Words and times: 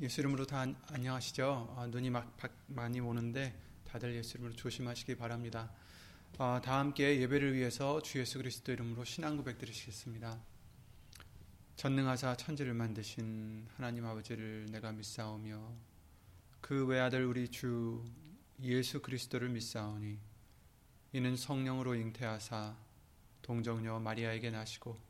예수 0.00 0.22
이름으로 0.22 0.46
다 0.46 0.64
안녕하시죠? 0.86 1.74
아, 1.76 1.86
눈이 1.86 2.08
막 2.08 2.34
많이 2.68 3.00
오는데 3.00 3.54
다들 3.84 4.14
예수 4.14 4.38
이름으로 4.38 4.56
조심하시기 4.56 5.14
바랍니다. 5.16 5.70
아, 6.38 6.58
다 6.64 6.78
함께 6.78 7.20
예배를 7.20 7.52
위해서 7.52 8.00
주 8.00 8.18
예수 8.18 8.38
그리스도 8.38 8.72
이름으로 8.72 9.04
신앙 9.04 9.36
고백 9.36 9.58
드리시겠습니다. 9.58 10.40
전능하사 11.76 12.34
천지를 12.36 12.72
만드신 12.72 13.66
하나님 13.76 14.06
아버지를 14.06 14.68
내가 14.70 14.90
믿사오며 14.90 15.70
그 16.62 16.86
외아들 16.86 17.26
우리 17.26 17.48
주 17.48 18.02
예수 18.62 19.02
그리스도를 19.02 19.50
믿사오니 19.50 20.18
이는 21.12 21.36
성령으로 21.36 21.94
잉태하사 21.94 22.74
동정녀 23.42 23.98
마리아에게 23.98 24.50
나시고 24.50 25.09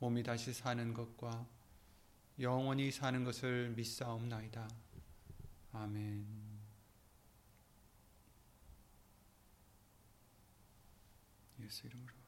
몸이 0.00 0.22
다시 0.22 0.52
사는 0.52 0.94
것과 0.94 1.46
영원히 2.40 2.90
사는 2.90 3.24
것을 3.24 3.70
믿사옵나이다. 3.70 4.68
아멘. 5.72 6.26
예수 11.60 11.86
이름으로 11.86 12.18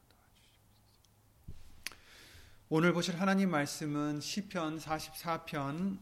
오늘 2.73 2.93
보실 2.93 3.19
하나님 3.19 3.51
말씀은 3.51 4.21
시편 4.21 4.79
44편 4.79 5.99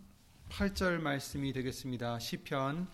8절 0.50 1.02
말씀이 1.02 1.52
되겠습니다. 1.52 2.20
시편 2.20 2.88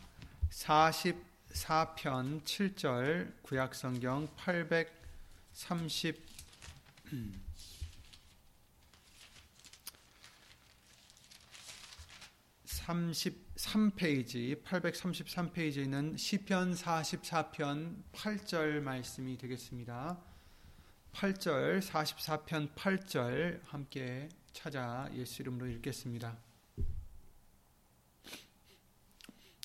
44편 0.50 2.42
7절 2.44 3.44
구약 3.44 3.76
성경 3.76 4.34
830 4.38 6.24
33페이지 12.86 14.62
833페이지에 14.64 15.84
있는 15.84 16.16
시편 16.16 16.74
44편 16.74 18.04
8절 18.14 18.82
말씀이 18.82 19.38
되겠습니다. 19.38 20.20
8절 21.14 21.82
44편 21.82 22.76
8절 22.76 23.62
함께 23.66 24.30
찾아 24.54 25.10
예수 25.16 25.42
이름으로 25.42 25.68
읽겠습니다. 25.68 26.38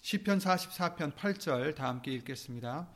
시편 0.01 0.39
44편 0.39 1.15
8절 1.15 1.75
다 1.75 1.89
함께 1.89 2.13
읽겠습니다. 2.13 2.89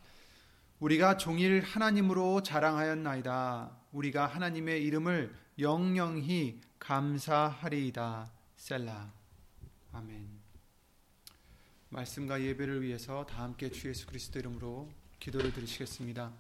우리가 0.79 1.19
종일 1.19 1.61
하나님으로 1.63 2.43
자랑하였나이다. 2.43 3.77
우리가 3.93 4.27
하나님의 4.27 4.83
이름을 4.85 5.35
영영히 5.59 6.63
감사하리이다. 6.79 8.33
셀라. 8.57 9.24
아멘. 9.95 10.29
말씀과 11.91 12.43
예배를 12.43 12.83
위해서 12.83 13.25
다 13.27 13.45
함께 13.45 13.71
주 13.71 13.89
예수 13.89 14.07
그리스도 14.07 14.41
이름으로 14.41 14.91
기도를 15.21 15.53
드리시겠습니다. 15.53 16.35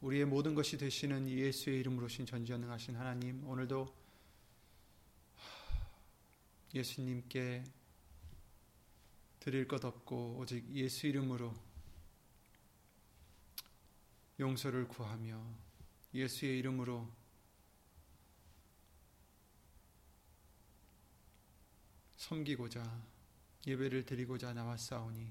우리의 0.00 0.24
모든 0.24 0.54
것이 0.54 0.78
되시는 0.78 1.28
예수의 1.28 1.80
이름으로 1.80 2.06
신 2.06 2.24
전지전능하신 2.24 2.94
하나님, 2.94 3.44
오늘도 3.44 3.92
예수님께 6.74 7.64
드릴 9.40 9.66
것 9.66 9.84
없고 9.84 10.36
오직 10.38 10.64
예수 10.76 11.08
이름으로 11.08 11.52
용서를 14.38 14.86
구하며 14.86 15.44
예수의 16.14 16.56
이름으로 16.60 17.10
섬기고자 22.28 22.82
예배를 23.68 24.04
드리고자 24.04 24.52
나왔사오니 24.52 25.30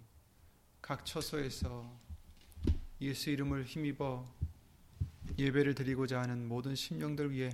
각 0.82 1.06
처소에서 1.06 1.94
예수 3.02 3.32
이름을 3.32 3.66
힘입어 3.66 4.26
예배를 5.38 5.76
드리고자 5.76 6.22
하는 6.22 6.48
모든 6.48 6.74
심령들 6.74 7.34
위해 7.34 7.52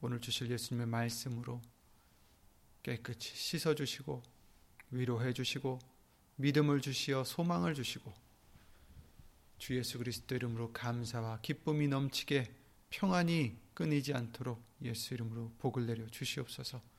오늘 0.00 0.20
주실 0.20 0.52
예수님의 0.52 0.86
말씀으로 0.86 1.60
깨끗이 2.84 3.34
씻어 3.34 3.74
주시고 3.74 4.22
위로해 4.92 5.32
주시고 5.32 5.80
믿음을 6.36 6.80
주시어 6.80 7.24
소망을 7.24 7.74
주시고 7.74 8.14
주 9.58 9.76
예수 9.76 9.98
그리스도 9.98 10.36
이름으로 10.36 10.72
감사와 10.72 11.40
기쁨이 11.40 11.88
넘치게 11.88 12.54
평안이 12.90 13.56
끊이지 13.74 14.14
않도록 14.14 14.62
예수 14.82 15.14
이름으로 15.14 15.50
복을 15.58 15.86
내려 15.86 16.06
주시옵소서. 16.06 16.89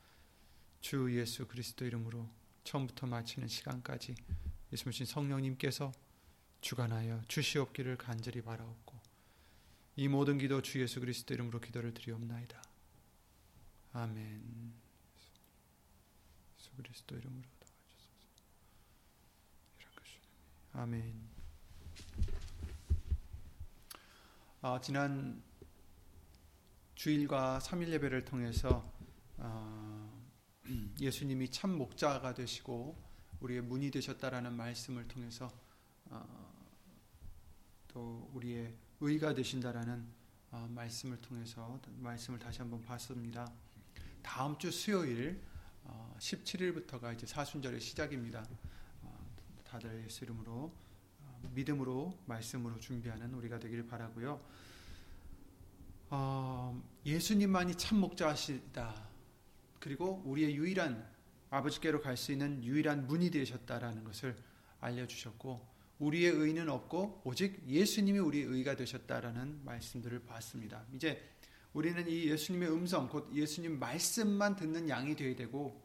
주 0.81 1.18
예수 1.18 1.47
그리스도 1.47 1.86
이름으로 1.86 2.28
처음부터 2.64 3.08
마치는 3.08 3.47
시간까지 3.47 4.16
예수님 4.74 5.06
성령님께서 5.06 5.92
주관하여 6.62 7.22
주시옵기를 7.28 7.97
간절히 7.97 8.42
바라옵고 8.42 9.00
이 9.96 10.08
모든 10.08 10.38
기도 10.38 10.62
주 10.62 10.81
예수 10.81 11.00
그리스도 11.00 11.34
이름으로 11.34 11.59
기도를 11.59 11.94
드리옵나이다. 11.94 12.62
아멘. 13.94 14.74
예수 16.58 16.72
그리스도 16.75 17.18
이름으로. 17.18 17.44
아멘. 20.74 21.13
아, 24.62 24.80
지난 24.80 25.44
주일과 26.96 27.59
3일 27.59 27.90
예배를 27.90 28.24
통해서 28.24 28.90
어, 29.38 30.20
예수님이 30.99 31.49
참 31.49 31.77
목자가 31.77 32.33
되시고 32.33 32.95
우리의 33.39 33.61
문이 33.61 33.91
되셨다라는 33.91 34.53
말씀을 34.53 35.07
통해서 35.07 35.51
어, 36.05 36.53
또 37.87 38.29
우리의 38.33 38.73
의가 38.99 39.33
되신다라는 39.33 40.05
어, 40.51 40.67
말씀을 40.69 41.19
통해서 41.21 41.79
말씀을 41.97 42.39
다시 42.39 42.59
한번 42.59 42.81
봤습니다. 42.81 43.51
다음 44.21 44.57
주 44.57 44.71
수요일 44.71 45.41
17일부터가 46.19 47.15
이제 47.15 47.25
사순절의 47.25 47.81
시작입니다. 47.81 48.45
다들 49.63 50.03
예수 50.05 50.25
이름으로 50.25 50.71
믿음으로 51.53 52.17
말씀으로 52.25 52.79
준비하는 52.79 53.33
우리가 53.33 53.57
되길 53.57 53.88
바라고요. 53.88 54.39
어, 56.09 56.83
예수님만이 57.05 57.75
참 57.75 57.99
목자시다. 57.99 59.10
그리고 59.81 60.22
우리의 60.25 60.56
유일한 60.56 61.06
아버지께로 61.50 62.00
갈 62.00 62.16
수 62.16 62.31
있는 62.31 62.64
유일한 62.64 63.08
문이 63.08 63.30
되셨다라는 63.30 64.06
것을 64.06 64.36
알려주셨고 64.80 65.69
우리의 66.00 66.31
의는 66.31 66.69
없고 66.69 67.22
오직 67.25 67.62
예수님이 67.68 68.19
우리의 68.19 68.46
의가 68.46 68.75
되셨다라는 68.75 69.66
말씀들을 69.66 70.19
봤습니다. 70.25 70.86
이제 70.94 71.22
우리는 71.74 72.08
이 72.08 72.30
예수님의 72.30 72.72
음성 72.72 73.09
곧 73.09 73.30
예수님 73.34 73.80
말씀만 73.80 74.56
듣는 74.56 74.88
양이 74.88 75.16
되어야 75.16 75.36
되고 75.36 75.81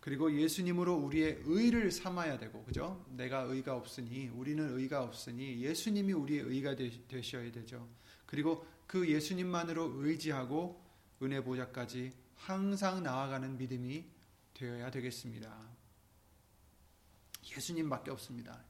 그리고 0.00 0.32
예수님으로 0.32 0.94
우리의 0.96 1.40
의를 1.44 1.90
삼아야 1.90 2.38
되고 2.38 2.62
그죠? 2.64 3.04
내가 3.16 3.40
의가 3.40 3.74
없으니 3.74 4.28
우리는 4.28 4.76
의가 4.78 5.02
없으니 5.02 5.60
예수님이 5.60 6.12
우리의 6.12 6.42
의가 6.42 6.76
되셔야 7.08 7.50
되죠. 7.50 7.88
그리고 8.24 8.64
그 8.86 9.08
예수님만으로 9.08 9.94
의지하고 9.96 10.80
은혜 11.22 11.42
보좌까지 11.42 12.12
항상 12.46 13.02
나아가는 13.02 13.58
믿음이 13.58 14.04
되어야 14.54 14.88
되겠습니다. 14.92 15.52
예수님밖에 17.56 18.12
없습니다. 18.12 18.64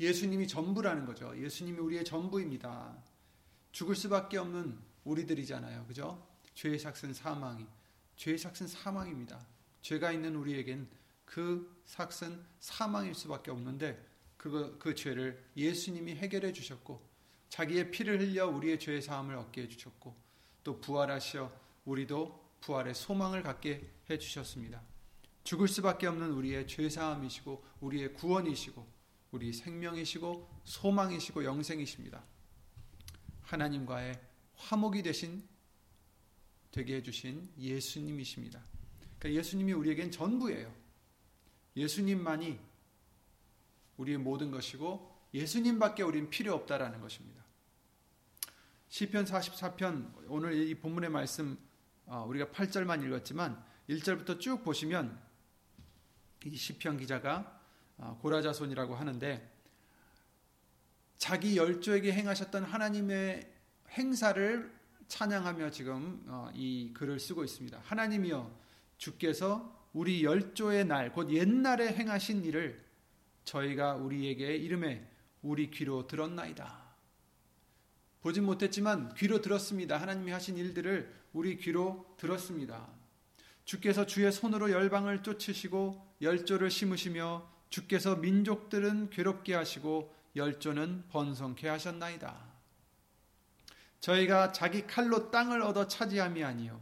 예수님이 0.00 0.48
전부라는 0.48 1.04
거죠. 1.04 1.38
예수님이 1.38 1.78
우리의 1.78 2.06
전부입니다. 2.06 2.96
죽을 3.70 3.94
수밖에 3.94 4.38
없는 4.38 4.78
우리들이잖아요. 5.04 5.84
그죠? 5.86 6.26
죄의 6.54 6.78
삭은 6.78 7.12
사망이 7.12 7.66
죄의 8.16 8.38
삭은 8.38 8.66
사망입니다. 8.66 9.46
죄가 9.82 10.12
있는 10.12 10.34
우리에겐 10.34 10.88
그 11.26 11.82
삭은 11.84 12.42
사망일 12.60 13.14
수밖에 13.14 13.50
없는데 13.50 14.02
그, 14.38 14.78
그 14.78 14.94
죄를 14.94 15.44
예수님이 15.54 16.14
해결해 16.14 16.50
주셨고 16.54 17.06
자기의 17.50 17.90
피를 17.90 18.22
흘려 18.22 18.46
우리의 18.46 18.80
죄의 18.80 19.02
사함을 19.02 19.34
얻게 19.36 19.64
해 19.64 19.68
주셨고 19.68 20.16
또 20.64 20.80
부활하셔 20.80 21.52
우리도 21.84 22.45
부활의 22.60 22.94
소망을 22.94 23.42
갖게 23.42 23.90
해 24.10 24.18
주셨습니다. 24.18 24.82
죽을 25.44 25.68
수밖에 25.68 26.06
없는 26.06 26.32
우리의 26.32 26.66
죄사함이시고 26.66 27.64
우리의 27.80 28.14
구원이시고 28.14 28.86
우리 29.30 29.52
생명이시고 29.52 30.62
소망이시고 30.64 31.44
영생이십니다. 31.44 32.24
하나님과의 33.42 34.20
화목이 34.56 35.02
되신 35.02 35.46
되게 36.72 36.96
해 36.96 37.02
주신 37.02 37.48
예수님이십니다. 37.58 38.62
그러니까 39.18 39.38
예수님이 39.40 39.72
우리에겐 39.72 40.10
전부예요. 40.10 40.74
예수님만이 41.76 42.58
우리의 43.96 44.18
모든 44.18 44.50
것이고 44.50 45.14
예수님밖에 45.32 46.02
우린 46.02 46.28
필요 46.28 46.54
없다라는 46.54 47.00
것입니다. 47.00 47.44
시편 48.88 49.24
44편 49.24 50.12
오늘 50.28 50.54
이 50.54 50.74
본문의 50.74 51.10
말씀 51.10 51.52
어, 51.52 51.65
우리가 52.06 52.46
8절만 52.46 53.04
읽었지만 53.04 53.62
1절부터 53.88 54.38
쭉 54.40 54.62
보시면 54.62 55.18
이 56.44 56.56
시편 56.56 56.98
기자가 56.98 57.60
어, 57.98 58.18
고라자손이라고 58.22 58.94
하는데 58.94 59.52
자기 61.18 61.56
열조에게 61.56 62.12
행하셨던 62.12 62.64
하나님의 62.64 63.52
행사를 63.90 64.72
찬양하며 65.08 65.70
지금 65.70 66.22
어, 66.26 66.50
이 66.54 66.92
글을 66.94 67.18
쓰고 67.18 67.42
있습니다. 67.42 67.80
하나님이여 67.82 68.56
주께서 68.98 69.74
우리 69.92 70.24
열조의 70.24 70.86
날, 70.86 71.12
곧 71.12 71.30
옛날에 71.32 71.88
행하신 71.88 72.44
일을 72.44 72.84
저희가 73.44 73.94
우리에게 73.94 74.56
이름에 74.56 75.08
우리 75.42 75.70
귀로 75.70 76.06
들었나이다. 76.06 76.84
보진 78.20 78.44
못했지만 78.44 79.14
귀로 79.14 79.40
들었습니다. 79.40 79.96
하나님이 79.96 80.32
하신 80.32 80.58
일들을 80.58 81.25
우리 81.36 81.58
귀로 81.58 82.14
들었습니다. 82.16 82.88
주께서 83.66 84.06
주의 84.06 84.32
손으로 84.32 84.70
열방을 84.70 85.22
쫓으시고 85.22 86.16
열조를 86.22 86.70
심으시며 86.70 87.46
주께서 87.68 88.16
민족들은 88.16 89.10
괴롭게 89.10 89.52
하시고 89.52 90.14
열조는 90.34 91.04
번성케 91.10 91.68
하셨나이다. 91.68 92.34
저희가 94.00 94.52
자기 94.52 94.86
칼로 94.86 95.30
땅을 95.30 95.60
얻어 95.60 95.86
차지함이 95.86 96.42
아니요 96.42 96.80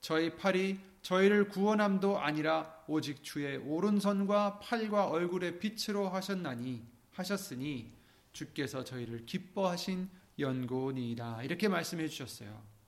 저희 0.00 0.34
팔이 0.34 0.80
저희를 1.02 1.48
구원함도 1.48 2.20
아니라 2.20 2.82
오직 2.86 3.22
주의 3.22 3.58
오른손과 3.58 4.60
팔과 4.60 5.08
얼굴의 5.08 5.58
빛으로 5.58 6.08
하셨나니 6.08 6.82
하셨으니 7.12 7.92
주께서 8.32 8.82
저희를 8.82 9.26
기뻐하신 9.26 10.08
연고니이다. 10.38 11.42
이렇게 11.42 11.68
말씀해 11.68 12.08
주셨어요. 12.08 12.79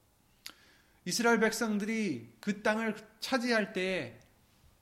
이스라엘 1.05 1.41
백성들이 1.41 2.35
그 2.41 2.63
땅을 2.63 2.97
차지할 3.21 3.73
때 3.73 4.21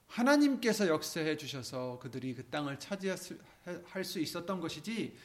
하나님께서 0.07 0.89
역사해 0.89 1.37
주셔서 1.37 1.99
그들이 2.01 2.35
그 2.35 2.45
땅을 2.47 2.79
차지할 2.79 4.05
수 4.05 4.19
있었던 4.19 4.61
것이지 4.61 5.17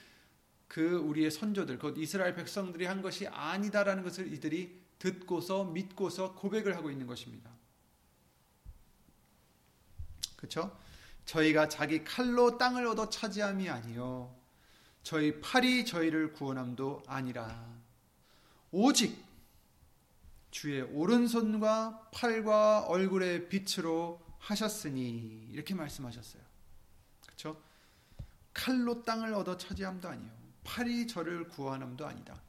그 0.67 0.97
우리의 0.97 1.31
선조들 1.31 1.79
곧 1.79 1.97
이스라엘 1.97 2.35
백성들이 2.35 2.85
한 2.85 3.01
것이 3.01 3.27
아니다라는 3.27 4.03
것을 4.03 4.31
이들이 4.31 4.79
듣고서 4.99 5.65
믿고서 5.65 6.33
고백을 6.35 6.75
하고 6.75 6.89
있는 6.89 7.07
것입니다. 7.07 7.51
그렇죠? 10.35 10.77
저희가 11.25 11.69
자기 11.69 12.03
칼로 12.03 12.57
땅을 12.57 12.85
얻어 12.85 13.09
차지함이 13.09 13.67
아니요 13.67 14.35
저희 15.01 15.39
팔이 15.39 15.85
저희를 15.85 16.33
구원함도 16.33 17.03
아니라 17.07 17.65
오직 18.71 19.24
주의 20.55 20.81
오른손과 20.81 22.11
팔과 22.13 22.85
얼굴의 22.87 23.49
빛으로 23.49 24.21
하셨으니 24.39 25.49
이렇게 25.51 25.73
말씀하셨어요. 25.75 26.41
그렇죠? 27.25 27.61
칼로 28.53 29.03
땅을 29.03 29.33
얻어 29.33 29.57
차지함도 29.57 30.07
아니요 30.07 30.31
팔이 30.63 31.07
저를 31.07 31.49
구원함도 31.49 32.07
아니다. 32.07 32.41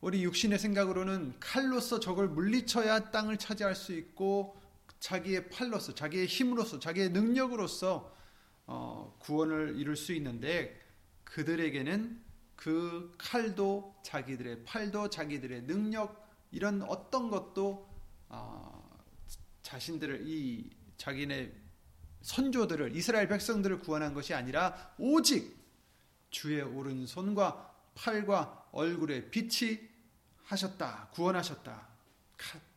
우리 0.00 0.24
육신의 0.24 0.58
생각으로는 0.58 1.34
칼로서 1.38 2.00
적을 2.00 2.28
물리쳐야 2.28 3.10
땅을 3.10 3.36
차지할 3.36 3.76
수 3.76 3.92
있고 3.92 4.58
자기의 4.98 5.50
팔로서, 5.50 5.94
자기의 5.94 6.26
힘으로서, 6.26 6.78
자기의 6.78 7.10
능력으로서 7.10 8.16
어, 8.66 9.14
구원을 9.18 9.74
이룰 9.76 9.96
수 9.96 10.14
있는데 10.14 10.80
그들에게는 11.24 12.24
그 12.56 13.14
칼도 13.18 13.96
자기들의 14.02 14.64
팔도 14.64 15.10
자기들의 15.10 15.66
능력 15.66 16.27
이런 16.50 16.82
어떤 16.82 17.30
것도 17.30 17.88
어, 18.28 18.98
자신들을 19.62 20.26
이 20.26 20.70
자기네 20.96 21.52
선조들을 22.22 22.96
이스라엘 22.96 23.28
백성들을 23.28 23.80
구원한 23.80 24.14
것이 24.14 24.34
아니라 24.34 24.94
오직 24.98 25.56
주의 26.30 26.60
오른손과 26.60 27.74
팔과 27.94 28.68
얼굴에 28.72 29.30
빛이 29.30 29.78
하셨다 30.44 31.10
구원하셨다 31.12 31.88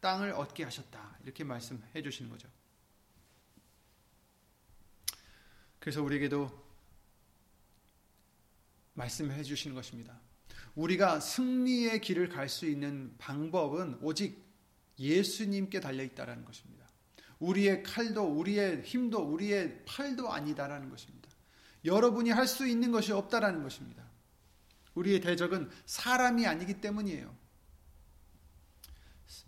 땅을 0.01 0.31
얻게 0.31 0.63
하셨다. 0.63 1.18
이렇게 1.23 1.44
말씀해 1.44 2.01
주시는 2.01 2.29
거죠. 2.29 2.50
그래서 5.79 6.01
우리에게도 6.03 6.71
말씀해 8.94 9.44
주시는 9.44 9.75
것입니다. 9.75 10.19
우리가 10.75 11.19
승리의 11.19 12.01
길을 12.01 12.29
갈 12.29 12.47
수 12.50 12.65
있는 12.65 13.13
방법은 13.18 14.00
오직 14.01 14.44
예수님께 15.00 15.79
달려 15.79 16.03
있다라는 16.03 16.45
것입니다. 16.45 16.85
우리의 17.39 17.83
칼도 17.83 18.23
우리의 18.23 18.83
힘도 18.83 19.19
우리의 19.19 19.83
팔도 19.85 20.31
아니다라는 20.31 20.89
것입니다. 20.89 21.29
여러분이 21.85 22.29
할 22.29 22.47
수 22.47 22.68
있는 22.68 22.91
것이 22.91 23.12
없다라는 23.12 23.63
것입니다. 23.63 24.03
우리의 24.94 25.21
대적은 25.21 25.69
사람이 25.85 26.45
아니기 26.45 26.79
때문이에요. 26.79 27.35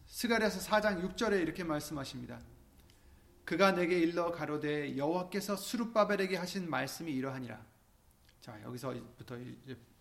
스가랴서 0.07 0.59
4장 0.59 1.15
6절에 1.15 1.41
이렇게 1.41 1.63
말씀하십니다. 1.63 2.39
그가 3.45 3.73
내게 3.73 3.99
일러 3.99 4.31
가로되 4.31 4.95
여호와께서 4.97 5.55
수룹바벨에게 5.57 6.37
하신 6.37 6.69
말씀이 6.69 7.11
이러하니라. 7.11 7.63
자, 8.41 8.61
여기서부터 8.63 9.37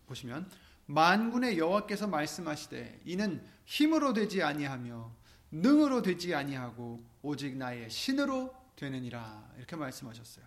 보시면 0.05 0.49
만군의 0.85 1.57
여호와께서 1.57 2.07
말씀하시되 2.07 3.01
이는 3.05 3.45
힘으로 3.65 4.13
되지 4.13 4.43
아니하며 4.43 5.15
능으로 5.51 6.01
되지 6.01 6.33
아니하고 6.35 7.03
오직 7.21 7.55
나의 7.55 7.89
신으로 7.89 8.53
되느니라. 8.75 9.53
이렇게 9.57 9.75
말씀하셨어요. 9.75 10.45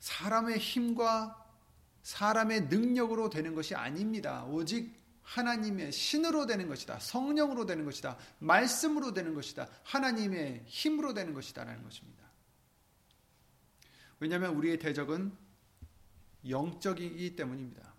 사람의 0.00 0.58
힘과 0.58 1.38
사람의 2.02 2.62
능력으로 2.62 3.30
되는 3.30 3.54
것이 3.54 3.74
아닙니다. 3.74 4.44
오직 4.46 5.00
하나님의 5.22 5.92
신으로 5.92 6.46
되는 6.46 6.66
것이다. 6.68 6.98
성령으로 6.98 7.64
되는 7.66 7.84
것이다. 7.84 8.18
말씀으로 8.40 9.12
되는 9.12 9.34
것이다. 9.34 9.68
하나님의 9.84 10.64
힘으로 10.66 11.14
되는 11.14 11.32
것이다라는 11.32 11.82
것입니다. 11.84 12.22
왜냐하면 14.18 14.56
우리의 14.56 14.78
대적은 14.78 15.32
영적이기 16.48 17.36
때문입니다. 17.36 17.91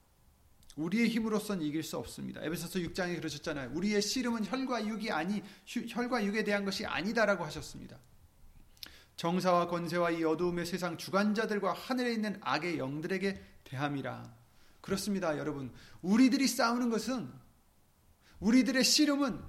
우리의 0.75 1.09
힘으로선 1.09 1.61
이길 1.61 1.83
수 1.83 1.97
없습니다. 1.97 2.41
에베소서 2.43 2.79
6장에 2.79 3.15
그러셨잖아요. 3.17 3.71
우리의 3.73 4.01
씨름은 4.01 4.45
혈과 4.45 4.87
육이 4.87 5.11
아니 5.11 5.43
혈과 5.65 6.25
육에 6.25 6.43
대한 6.43 6.65
것이 6.65 6.85
아니다라고 6.85 7.43
하셨습니다. 7.45 7.97
정사와 9.15 9.67
권세와 9.67 10.11
이 10.11 10.23
어두움의 10.23 10.65
세상 10.65 10.97
주관자들과 10.97 11.73
하늘에 11.73 12.13
있는 12.13 12.39
악의 12.41 12.79
영들에게 12.79 13.41
대함이라. 13.63 14.33
그렇습니다, 14.81 15.37
여러분. 15.37 15.71
우리들이 16.01 16.47
싸우는 16.47 16.89
것은 16.89 17.31
우리들의 18.39 18.83
씨름은 18.83 19.41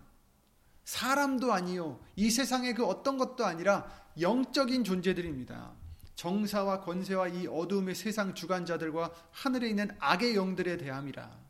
사람도 0.85 1.53
아니요. 1.53 2.01
이 2.15 2.31
세상의 2.31 2.75
그 2.75 2.85
어떤 2.85 3.17
것도 3.17 3.45
아니라 3.45 3.91
영적인 4.21 4.85
존재들입니다. 4.85 5.73
정사와 6.15 6.81
권세와 6.81 7.29
이 7.29 7.47
어두움의 7.47 7.95
세상 7.95 8.35
주관자들과 8.35 9.13
하늘에 9.31 9.69
있는 9.69 9.91
악의 9.99 10.37
영들에 10.37 10.77
대함이라. 10.77 11.45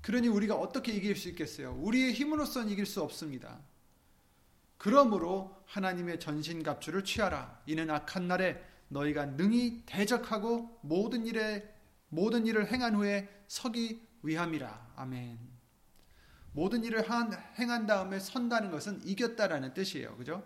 그러니 0.00 0.28
우리가 0.28 0.54
어떻게 0.54 0.92
이길 0.92 1.16
수 1.16 1.28
있겠어요? 1.30 1.74
우리의 1.80 2.12
힘으로선 2.12 2.68
이길 2.68 2.84
수 2.86 3.02
없습니다. 3.02 3.58
그러므로 4.76 5.62
하나님의 5.66 6.20
전신갑주를 6.20 7.04
취하라. 7.04 7.62
이는 7.66 7.90
악한 7.90 8.28
날에 8.28 8.62
너희가 8.88 9.26
능히 9.26 9.82
대적하고 9.86 10.78
모든 10.82 11.26
일에 11.26 11.72
모든 12.10 12.46
일을 12.46 12.70
행한 12.70 12.94
후에 12.94 13.28
서기 13.48 14.06
위함이라. 14.22 14.92
아멘. 14.96 15.38
모든 16.52 16.84
일을 16.84 17.10
한, 17.10 17.32
행한 17.58 17.86
다음에 17.86 18.20
선다는 18.20 18.70
것은 18.70 19.00
이겼다라는 19.04 19.74
뜻이에요. 19.74 20.16
그죠? 20.16 20.44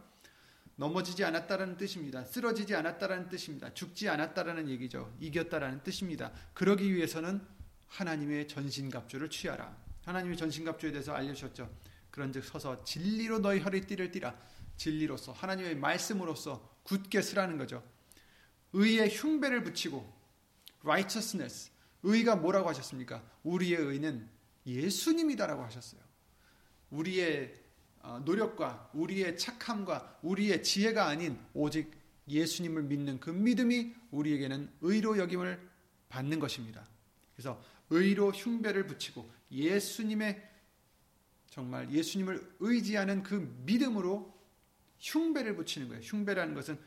넘어지지 0.79 1.25
않았다라는 1.25 1.77
뜻입니다. 1.77 2.25
쓰러지지 2.25 2.77
않았다라는 2.77 3.29
뜻입니다. 3.29 3.75
죽지 3.75 4.09
않았다라는 4.09 4.69
얘기죠. 4.69 5.13
이겼다라는 5.19 5.83
뜻입니다. 5.83 6.31
그러기 6.55 6.95
위해서는 6.95 7.41
하나님의 7.89 8.47
전신갑주를 8.47 9.29
취하라. 9.29 9.77
하나님의 10.05 10.37
전신갑주에 10.37 10.93
대해서 10.93 11.15
알려주셨죠. 11.15 11.69
그런즉 12.13 12.45
서서 12.45 12.85
진리로 12.85 13.41
너희 13.41 13.59
허리띠를 13.59 14.13
띠라. 14.13 14.39
진리로서 14.77 15.33
하나님의 15.33 15.75
말씀으로서 15.75 16.79
굳게 16.85 17.23
서라는 17.23 17.59
거죠. 17.59 17.83
의의 18.73 19.11
흉배를 19.11 19.65
붙이고 19.65 20.09
righteousness 20.85 21.73
의가 22.05 22.37
뭐라고 22.37 22.69
하셨습니까? 22.69 23.21
우리의 23.43 23.79
의는 23.79 24.29
예수님이다라고 24.65 25.65
하셨어요. 25.65 26.01
우리의 26.91 27.53
어, 27.53 27.68
노력과 28.25 28.91
우리의 28.95 29.37
착함과 29.37 30.21
우리의 30.23 30.63
지혜가 30.63 31.07
아닌 31.07 31.39
오직 31.55 31.91
예수님을 32.29 32.83
믿는 32.85 33.21
그 33.21 33.31
믿음이 33.31 33.95
우리에게는 34.11 34.71
의로 34.81 35.19
여김을 35.19 35.69
받는 36.09 36.39
것입니다. 36.39 36.87
그래서 37.35 37.63
의로 37.91 38.31
흉배를 38.31 38.87
붙이고 38.87 39.31
예수님의 39.51 40.43
정말 41.51 41.91
예수님을 41.91 42.57
의지하는 42.61 43.23
그 43.23 43.35
믿음으로 43.65 44.37
흉배를 44.99 45.57
붙이는 45.57 45.89
거예요. 45.89 46.03
흉배라는 46.03 46.55
것은 46.55 46.79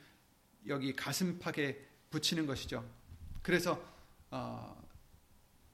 여기 0.68 0.94
가슴팍에 0.94 1.78
붙이는 2.10 2.46
것이죠. 2.46 2.88
그래서 3.42 3.84
어, 4.30 4.82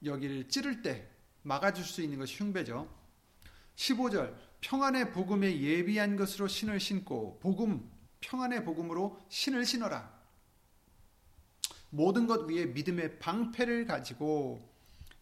여기를 0.04 0.48
찌를 0.48 0.82
때 0.82 1.08
막아줄 1.44 1.84
수 1.84 2.02
있는 2.02 2.20
것이 2.20 2.36
흉배죠. 2.38 2.90
15절 3.76 4.47
평안의 4.62 5.12
복음에 5.12 5.60
예비한 5.60 6.16
것으로 6.16 6.48
신을 6.48 6.80
신고 6.80 7.40
복음 7.40 7.90
평안의 8.22 8.66
복음으로 8.66 9.24
신을 9.30 9.66
신어라. 9.66 10.18
모든 11.90 12.28
것 12.28 12.50
위에 12.50 12.66
믿음의 12.66 13.20
방패를 13.20 13.86
가지고 13.86 14.68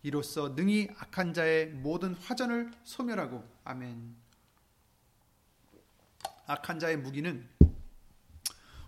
이로써 0.01 0.49
능히 0.49 0.89
악한 0.97 1.33
자의 1.33 1.67
모든 1.67 2.13
화전을 2.13 2.71
소멸하고 2.83 3.43
아멘. 3.63 4.15
악한 6.47 6.79
자의 6.79 6.97
무기는 6.97 7.47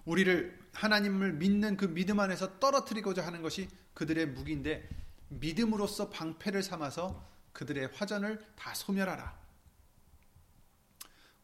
우리를 0.06 0.68
하나님을 0.74 1.34
믿는 1.34 1.75
그 1.75 1.94
믿음 1.94 2.20
안에서 2.20 2.60
떨어뜨리고자 2.60 3.25
하는 3.25 3.42
것이 3.42 3.68
그들의 3.94 4.27
무기인데 4.27 4.88
믿음으로써 5.30 6.10
방패를 6.10 6.63
삼아서 6.63 7.27
그들의 7.51 7.89
화전을 7.94 8.46
다 8.56 8.74
소멸하라. 8.74 9.47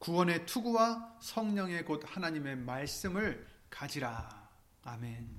구원의 0.04 0.46
투구와 0.46 1.16
성령의 1.22 1.86
곧 1.86 2.04
하나님의 2.06 2.58
말씀을 2.58 3.48
가지라. 3.70 4.50
아멘. 4.84 5.30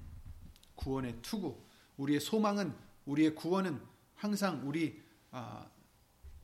구원의 0.74 1.20
투구. 1.20 1.62
우리의 1.98 2.18
소망은 2.18 2.74
우리의 3.04 3.34
구원은 3.34 3.78
항상 4.14 4.66
우리 4.66 5.02
아, 5.30 5.68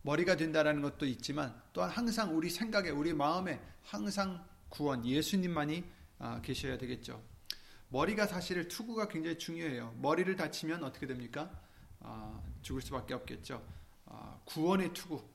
머리가 0.02 0.36
된다라는 0.36 0.82
것도 0.82 1.06
있지만 1.06 1.58
또한 1.72 1.88
항상 1.88 2.36
우리 2.36 2.50
생각에 2.50 2.90
우리 2.90 3.14
마음에 3.14 3.58
항상 3.84 4.46
구원 4.68 5.06
예수님만이 5.06 5.82
아, 6.18 6.42
계셔야 6.42 6.76
되겠죠. 6.76 7.22
머리가 7.88 8.26
사실 8.26 8.68
투구가 8.68 9.08
굉장히 9.08 9.38
중요해요. 9.38 9.94
머리를 9.96 10.36
다치면 10.36 10.84
어떻게 10.84 11.06
됩니까? 11.06 11.50
아, 12.00 12.38
죽을 12.60 12.82
수밖에 12.82 13.14
없겠죠. 13.14 13.66
아, 14.04 14.38
구원의 14.44 14.92
투구, 14.92 15.26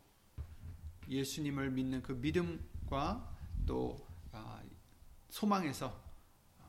예수님을 1.09 1.71
믿는 1.71 2.01
그 2.03 2.11
믿음과 2.11 2.74
또 3.65 4.05
아, 4.31 4.61
소망에서 5.29 5.87
아, 6.59 6.63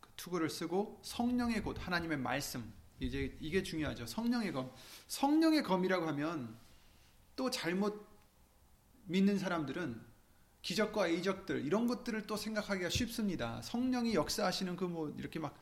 그 0.00 0.10
투구를 0.16 0.50
쓰고 0.50 1.00
성령의 1.02 1.62
곧 1.62 1.76
하나님의 1.80 2.18
말씀 2.18 2.72
이제 3.00 3.36
이게 3.40 3.62
중요하죠. 3.62 4.06
성령의 4.06 4.52
검, 4.52 4.70
성령의 5.08 5.62
검이라고 5.62 6.06
하면 6.08 6.56
또 7.34 7.50
잘못 7.50 8.06
믿는 9.06 9.38
사람들은 9.38 10.00
기적과 10.62 11.08
이적들 11.08 11.64
이런 11.64 11.86
것들을 11.88 12.26
또 12.26 12.36
생각하기가 12.36 12.88
쉽습니다. 12.88 13.60
성령이 13.62 14.14
역사하시는 14.14 14.76
그 14.76 14.84
뭐 14.84 15.12
이렇게 15.18 15.38
막 15.40 15.58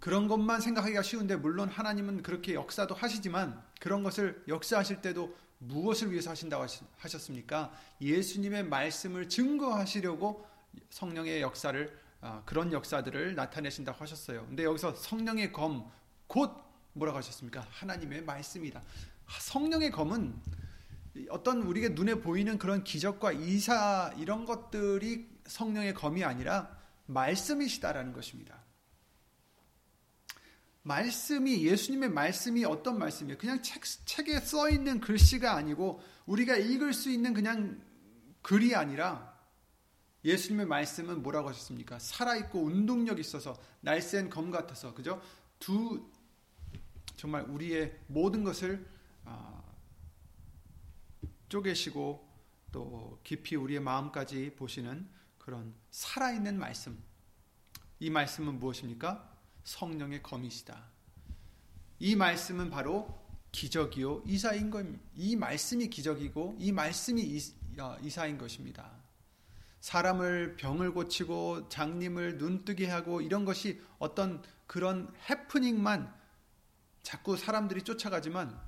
그런 0.00 0.28
것만 0.28 0.60
생각하기가 0.60 1.02
쉬운데 1.02 1.34
물론 1.36 1.68
하나님은 1.68 2.22
그렇게 2.22 2.54
역사도 2.54 2.94
하시지만 2.94 3.62
그런 3.80 4.02
것을 4.02 4.42
역사하실 4.48 5.00
때도 5.00 5.34
무엇을 5.66 6.10
위해서 6.10 6.30
하신다고 6.30 6.66
하셨습니까? 6.96 7.72
예수님의 8.00 8.64
말씀을 8.64 9.28
증거하시려고 9.28 10.46
성령의 10.90 11.42
역사를 11.42 12.04
아, 12.20 12.42
그런 12.46 12.72
역사들을 12.72 13.34
나타내신다고 13.34 13.98
하셨어요. 14.00 14.46
근데 14.46 14.64
여기서 14.64 14.94
성령의 14.94 15.52
검 15.52 15.90
곧 16.26 16.52
뭐라고 16.94 17.18
하셨습니까? 17.18 17.66
하나님의 17.70 18.24
말씀이다. 18.24 18.82
성령의 19.40 19.90
검은 19.90 20.34
어떤 21.30 21.62
우리가 21.62 21.90
눈에 21.90 22.16
보이는 22.16 22.58
그런 22.58 22.82
기적과 22.82 23.32
이사 23.32 24.12
이런 24.18 24.44
것들이 24.44 25.28
성령의 25.46 25.94
검이 25.94 26.24
아니라 26.24 26.76
말씀이시다라는 27.06 28.12
것입니다. 28.12 28.63
말씀이 30.84 31.64
예수님의 31.64 32.10
말씀이 32.10 32.64
어떤 32.64 32.98
말씀이에요? 32.98 33.38
그냥 33.38 33.62
책, 33.62 33.82
책에 34.04 34.38
써 34.40 34.68
있는 34.68 35.00
글씨가 35.00 35.54
아니고 35.54 36.02
우리가 36.26 36.56
읽을 36.56 36.92
수 36.92 37.10
있는 37.10 37.32
그냥 37.32 37.82
글이 38.42 38.74
아니라 38.74 39.34
예수님의 40.24 40.66
말씀은 40.66 41.22
뭐라고 41.22 41.48
하셨습니까? 41.48 41.98
살아 41.98 42.36
있고 42.36 42.62
운동력 42.62 43.18
있어서 43.18 43.58
날쌘 43.80 44.28
검 44.28 44.50
같아서 44.50 44.94
그죠? 44.94 45.22
두 45.58 46.10
정말 47.16 47.42
우리의 47.48 47.98
모든 48.06 48.44
것을 48.44 48.86
어, 49.24 49.64
쪼개시고 51.48 52.28
또 52.72 53.20
깊이 53.24 53.56
우리의 53.56 53.80
마음까지 53.80 54.54
보시는 54.56 55.08
그런 55.38 55.74
살아있는 55.90 56.58
말씀. 56.58 57.02
이 58.00 58.10
말씀은 58.10 58.58
무엇입니까? 58.58 59.33
성령의 59.64 60.22
검이시다. 60.22 60.82
이 61.98 62.16
말씀은 62.16 62.70
바로 62.70 63.22
기적이요 63.52 64.22
이사인 64.26 64.70
겁니다. 64.70 65.02
이 65.14 65.36
말씀이 65.36 65.88
기적이고 65.88 66.56
이 66.58 66.72
말씀이 66.72 67.40
어, 67.78 67.96
이사인 68.02 68.38
것입니다. 68.38 68.90
사람을 69.80 70.56
병을 70.56 70.92
고치고 70.92 71.68
장님을 71.68 72.38
눈뜨게 72.38 72.88
하고 72.88 73.20
이런 73.20 73.44
것이 73.44 73.80
어떤 73.98 74.42
그런 74.66 75.12
해프닝만 75.28 76.12
자꾸 77.02 77.36
사람들이 77.36 77.82
쫓아가지만 77.82 78.58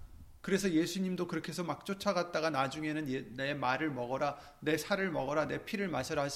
그래서 0.43 0.71
예수님도 0.71 1.27
그렇게 1.27 1.49
해서 1.49 1.65
막 1.65 1.85
쫓아갔다가 1.85 2.51
나중에는 2.51 3.09
예, 3.11 3.23
내 3.31 3.55
말을 3.55 3.91
먹어라, 3.91 4.39
내 4.61 4.77
살을 4.77 5.11
먹어라, 5.11 5.47
내 5.47 5.65
피를 5.65 5.89
마셔라 5.89 6.29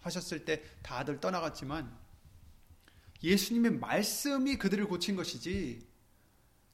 하셨을 0.00 0.44
때 0.46 0.62
다들 0.82 1.20
떠나갔지만 1.20 1.94
예수님의 3.22 3.72
말씀이 3.78 4.56
그들을 4.56 4.86
고친 4.86 5.16
것이지 5.16 5.86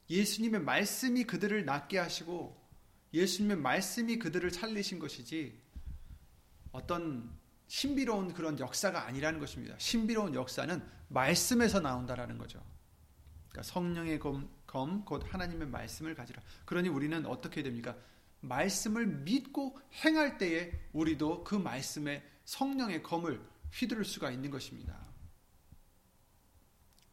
예수님의 0.09 0.61
말씀이 0.61 1.23
그들을 1.23 1.65
낫게 1.65 1.97
하시고 1.97 2.63
예수님의 3.13 3.57
말씀이 3.57 4.19
그들을 4.19 4.51
살리신 4.51 4.99
것이지 4.99 5.59
어떤 6.71 7.33
신비로운 7.67 8.33
그런 8.33 8.59
역사가 8.59 9.07
아니라는 9.07 9.39
것입니다. 9.39 9.75
신비로운 9.79 10.35
역사는 10.35 10.83
말씀에서 11.07 11.79
나온다라는 11.79 12.37
거죠. 12.37 12.61
그러니까 13.49 13.63
성령의 13.63 14.19
검, 14.19 14.49
검, 14.67 15.03
곧 15.05 15.23
하나님의 15.25 15.67
말씀을 15.69 16.13
가지라. 16.13 16.41
그러니 16.65 16.89
우리는 16.89 17.25
어떻게 17.25 17.63
됩니까? 17.63 17.95
말씀을 18.41 19.07
믿고 19.07 19.79
행할 20.03 20.37
때에 20.37 20.71
우리도 20.93 21.43
그 21.43 21.55
말씀의 21.55 22.21
성령의 22.43 23.01
검을 23.01 23.41
휘두를 23.71 24.05
수가 24.05 24.29
있는 24.29 24.51
것입니다. 24.51 25.04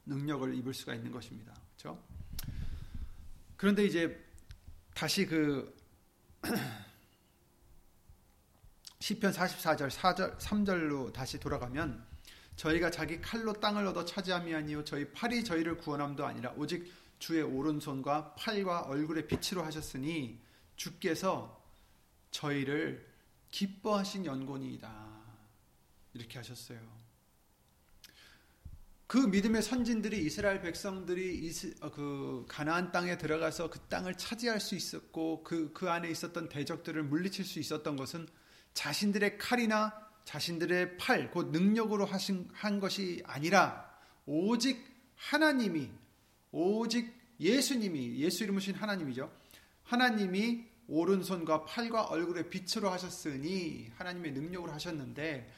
능력을 0.06 0.54
입을 0.54 0.74
수가 0.74 0.94
있는 0.94 1.10
것입니다. 1.10 1.54
그렇죠? 1.76 2.02
그런데 3.56 3.84
이제 3.84 4.24
다시 4.94 5.26
그 5.26 5.74
시편 9.00 9.32
44절 9.32 9.90
4절 9.90 10.38
3절로 10.38 11.12
다시 11.12 11.38
돌아가면 11.38 12.04
저희가 12.56 12.90
자기 12.90 13.20
칼로 13.20 13.52
땅을 13.52 13.86
얻어 13.86 14.04
차지함이 14.04 14.54
아니요 14.54 14.84
저희 14.84 15.10
팔이 15.12 15.44
저희를 15.44 15.78
구원함도 15.78 16.24
아니라 16.24 16.52
오직 16.56 16.92
주의 17.18 17.42
오른손과 17.42 18.34
팔과 18.34 18.82
얼굴의 18.82 19.28
빛으로 19.28 19.64
하셨으니 19.64 20.40
주께서 20.76 21.62
저희를 22.32 23.12
기뻐하신 23.52 24.26
연곤이다. 24.26 24.90
이렇게 26.14 26.38
하셨어요. 26.38 26.80
그 29.12 29.18
믿음의 29.18 29.60
선진들이 29.60 30.24
이스라엘 30.24 30.62
백성들이 30.62 31.52
어, 31.82 31.90
그 31.90 32.46
가나안 32.48 32.92
땅에 32.92 33.18
들어가서 33.18 33.68
그 33.68 33.78
땅을 33.80 34.14
차지할 34.14 34.58
수 34.58 34.74
있었고 34.74 35.42
그, 35.44 35.70
그 35.74 35.90
안에 35.90 36.08
있었던 36.08 36.48
대적들을 36.48 37.02
물리칠 37.02 37.44
수 37.44 37.58
있었던 37.58 37.96
것은 37.96 38.26
자신들의 38.72 39.36
칼이나 39.36 39.92
자신들의 40.24 40.96
팔, 40.96 41.30
곧 41.30 41.50
능력으로 41.50 42.06
하신, 42.06 42.48
한 42.54 42.80
것이 42.80 43.22
아니라 43.26 43.86
오직 44.24 44.82
하나님이, 45.16 45.90
오직 46.50 47.12
예수님이, 47.38 48.16
예수 48.16 48.44
이름으신 48.44 48.76
하나님이죠. 48.76 49.30
하나님이 49.82 50.64
오른손과 50.88 51.66
팔과 51.66 52.04
얼굴에 52.04 52.48
빛으로 52.48 52.88
하셨으니 52.88 53.90
하나님의 53.94 54.32
능력으로 54.32 54.72
하셨는데 54.72 55.52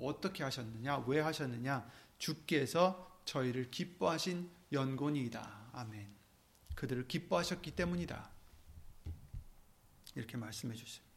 어떻게 0.00 0.42
하셨느냐? 0.42 1.04
왜 1.06 1.20
하셨느냐? 1.20 1.90
주께서 2.18 3.20
저희를 3.24 3.70
기뻐하신 3.70 4.50
연곤이다. 4.72 5.70
아멘. 5.72 6.08
그들을 6.74 7.06
기뻐하셨기 7.08 7.72
때문이다. 7.72 8.30
이렇게 10.14 10.36
말씀해 10.36 10.74
주십니다. 10.74 11.10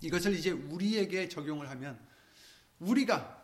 이것을 0.00 0.34
이제 0.34 0.50
우리에게 0.50 1.28
적용을 1.28 1.70
하면 1.70 1.98
우리가 2.80 3.40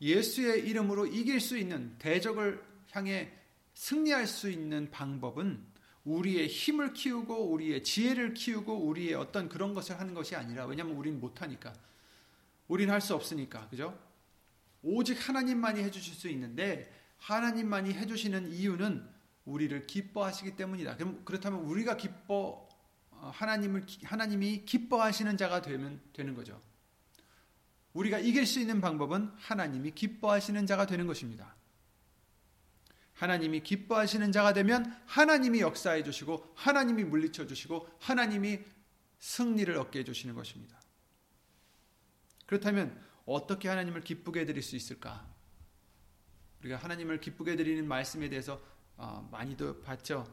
예수의 0.00 0.68
이름으로 0.68 1.06
이길 1.06 1.40
수 1.40 1.56
있는 1.56 1.96
대적을 1.98 2.64
향해 2.90 3.32
승리할 3.74 4.26
수 4.26 4.50
있는 4.50 4.90
방법은 4.90 5.64
우리의 6.04 6.48
힘을 6.48 6.92
키우고 6.94 7.50
우리의 7.52 7.84
지혜를 7.84 8.34
키우고 8.34 8.86
우리의 8.86 9.14
어떤 9.14 9.48
그런 9.48 9.74
것을 9.74 10.00
하는 10.00 10.14
것이 10.14 10.34
아니라 10.34 10.66
왜냐하면 10.66 10.96
우리는 10.96 11.20
못하니까 11.20 11.72
우리는 12.70 12.94
할 12.94 13.00
수 13.00 13.16
없으니까 13.16 13.68
그죠? 13.68 13.98
오직 14.82 15.28
하나님만이 15.28 15.82
해 15.82 15.90
주실 15.90 16.14
수 16.14 16.28
있는데 16.28 16.90
하나님만이 17.18 17.92
해 17.92 18.06
주시는 18.06 18.52
이유는 18.52 19.06
우리를 19.44 19.86
기뻐하시기 19.88 20.54
때문이다. 20.54 20.96
그럼 20.96 21.24
그렇다면 21.24 21.60
우리가 21.62 21.96
기뻐 21.96 22.68
어, 23.10 23.32
하나님을 23.34 23.86
하나님이 24.04 24.64
기뻐하시는 24.64 25.36
자가 25.36 25.62
되면 25.62 26.00
되는 26.12 26.34
거죠. 26.34 26.60
우리가 27.92 28.20
이길 28.20 28.46
수 28.46 28.60
있는 28.60 28.80
방법은 28.80 29.32
하나님이 29.36 29.90
기뻐하시는 29.90 30.64
자가 30.66 30.86
되는 30.86 31.08
것입니다. 31.08 31.56
하나님이 33.14 33.64
기뻐하시는 33.64 34.30
자가 34.30 34.52
되면 34.52 34.96
하나님이 35.06 35.60
역사해 35.60 36.04
주시고 36.04 36.52
하나님이 36.54 37.02
물리쳐 37.02 37.48
주시고 37.48 37.88
하나님이 37.98 38.60
승리를 39.18 39.76
얻게 39.76 39.98
해 39.98 40.04
주시는 40.04 40.36
것입니다. 40.36 40.79
그렇다면 42.50 43.00
어떻게 43.26 43.68
하나님을 43.68 44.00
기쁘게 44.00 44.44
드릴 44.44 44.60
수 44.60 44.74
있을까? 44.74 45.24
우리가 46.58 46.78
하나님을 46.78 47.20
기쁘게 47.20 47.54
드리는 47.54 47.86
말씀에 47.86 48.28
대해서 48.28 48.60
어, 48.96 49.28
많이도 49.30 49.82
봤죠. 49.82 50.26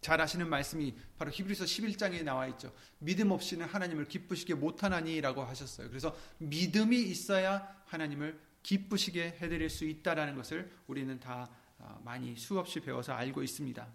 잘 0.00 0.20
아시는 0.20 0.50
말씀이 0.50 0.92
바로 1.16 1.30
히브리서 1.30 1.64
11장에 1.64 2.24
나와 2.24 2.48
있죠. 2.48 2.74
믿음 2.98 3.30
없이는 3.30 3.64
하나님을 3.64 4.08
기쁘시게 4.08 4.54
못하나니라고 4.54 5.44
하셨어요. 5.44 5.88
그래서 5.88 6.16
믿음이 6.38 7.00
있어야 7.00 7.80
하나님을 7.86 8.40
기쁘시게 8.64 9.38
해드릴 9.40 9.70
수 9.70 9.84
있다라는 9.84 10.34
것을 10.34 10.68
우리는 10.88 11.20
다 11.20 11.48
어, 11.78 12.02
많이 12.04 12.34
수없이 12.36 12.80
배워서 12.80 13.12
알고 13.12 13.40
있습니다. 13.40 13.86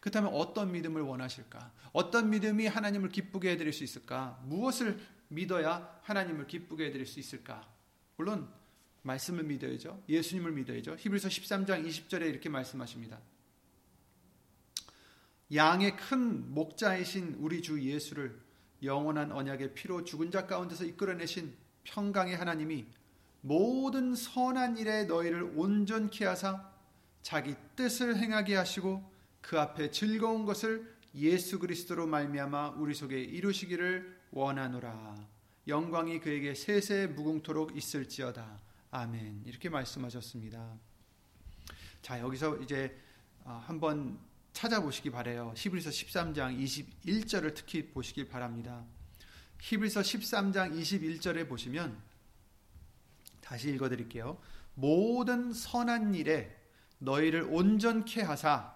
그렇다면 0.00 0.32
어떤 0.34 0.70
믿음을 0.70 1.02
원하실까? 1.02 1.72
어떤 1.92 2.30
믿음이 2.30 2.68
하나님을 2.68 3.08
기쁘게 3.08 3.50
해드릴 3.50 3.72
수 3.72 3.82
있을까? 3.82 4.40
무엇을 4.44 5.00
믿어야 5.28 6.00
하나님을 6.02 6.46
기쁘게 6.46 6.86
해드릴 6.86 7.06
수 7.06 7.20
있을까? 7.20 7.66
물론 8.16 8.48
말씀을 9.02 9.44
믿어야죠. 9.44 10.02
예수님을 10.08 10.52
믿어야죠. 10.52 10.96
히브리서 10.98 11.28
13장 11.28 11.86
20절에 11.86 12.28
이렇게 12.28 12.48
말씀하십니다. 12.48 13.20
양의 15.54 15.96
큰 15.96 16.52
목자이신 16.52 17.36
우리 17.38 17.62
주 17.62 17.80
예수를 17.82 18.38
영원한 18.82 19.32
언약의 19.32 19.74
피로 19.74 20.04
죽은 20.04 20.30
자 20.30 20.46
가운데서 20.46 20.84
이끌어내신 20.84 21.54
평강의 21.84 22.36
하나님이 22.36 22.86
모든 23.40 24.14
선한 24.14 24.76
일에 24.78 25.04
너희를 25.04 25.52
온전케 25.56 26.24
하사 26.26 26.70
자기 27.22 27.54
뜻을 27.76 28.16
행하게 28.16 28.56
하시고 28.56 29.10
그 29.40 29.58
앞에 29.58 29.90
즐거운 29.90 30.44
것을 30.44 30.96
예수 31.14 31.58
그리스도로 31.58 32.06
말미암아 32.06 32.70
우리 32.76 32.94
속에 32.94 33.18
이루시기를 33.18 34.17
원하노라. 34.30 35.14
영광이 35.66 36.20
그에게 36.20 36.54
세세 36.54 37.08
무궁토록 37.08 37.76
있을지어다. 37.76 38.60
아멘. 38.90 39.42
이렇게 39.44 39.68
말씀하셨습니다. 39.68 40.78
자, 42.02 42.20
여기서 42.20 42.56
이제 42.58 42.98
어, 43.44 43.62
한번 43.66 44.18
찾아보시기 44.52 45.10
바래요. 45.10 45.52
히브리서 45.56 45.90
13장 45.90 46.58
21절을 46.58 47.54
특히 47.54 47.86
보시길 47.90 48.28
바랍니다. 48.28 48.84
히브리서 49.60 50.00
13장 50.00 50.78
21절에 50.78 51.48
보시면 51.48 52.00
다시 53.40 53.70
읽어 53.70 53.88
드릴게요. 53.88 54.38
모든 54.74 55.52
선한 55.52 56.14
일에 56.14 56.56
너희를 56.98 57.42
온전케 57.42 58.22
하사 58.22 58.74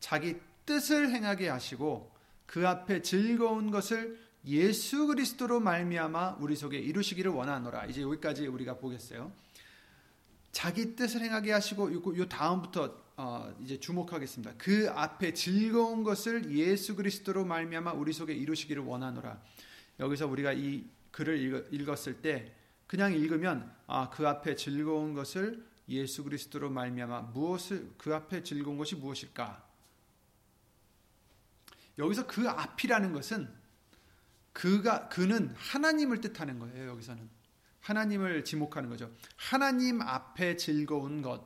자기 0.00 0.40
뜻을 0.66 1.10
행하게 1.10 1.48
하시고 1.48 2.12
그 2.46 2.66
앞에 2.68 3.02
즐거운 3.02 3.70
것을 3.70 4.20
예수 4.46 5.06
그리스도로 5.06 5.60
말미암아 5.60 6.38
우리 6.40 6.56
속에 6.56 6.78
이루시기를 6.78 7.30
원하노라. 7.30 7.86
이제 7.86 8.02
여기까지 8.02 8.46
우리가 8.46 8.78
보겠어요. 8.78 9.32
자기 10.50 10.94
뜻을 10.96 11.22
행하게 11.22 11.52
하시고 11.52 12.18
요 12.18 12.28
다음부터 12.28 13.02
어 13.16 13.54
이제 13.62 13.78
주목하겠습니다. 13.78 14.54
그 14.58 14.90
앞에 14.90 15.32
즐거운 15.32 16.02
것을 16.02 16.50
예수 16.56 16.96
그리스도로 16.96 17.44
말미암아 17.44 17.92
우리 17.92 18.12
속에 18.12 18.34
이루시기를 18.34 18.82
원하노라. 18.82 19.40
여기서 20.00 20.26
우리가 20.26 20.52
이 20.52 20.84
글을 21.10 21.68
읽었을 21.70 22.20
때 22.20 22.52
그냥 22.86 23.12
읽으면 23.12 23.72
아, 23.86 24.10
그 24.10 24.26
앞에 24.26 24.56
즐거운 24.56 25.14
것을 25.14 25.64
예수 25.88 26.24
그리스도로 26.24 26.70
말미암아 26.70 27.20
무엇을 27.32 27.92
그 27.96 28.14
앞에 28.14 28.42
즐거운 28.42 28.76
것이 28.76 28.96
무엇일까? 28.96 29.66
여기서 31.98 32.26
그 32.26 32.48
앞이라는 32.48 33.12
것은 33.12 33.61
그가 34.52 35.08
그는 35.08 35.54
하나님을 35.56 36.20
뜻하는 36.20 36.58
거예요. 36.58 36.90
여기서는 36.90 37.28
하나님을 37.80 38.44
지목하는 38.44 38.88
거죠. 38.88 39.10
하나님 39.36 40.00
앞에 40.02 40.56
즐거운 40.56 41.22
것. 41.22 41.42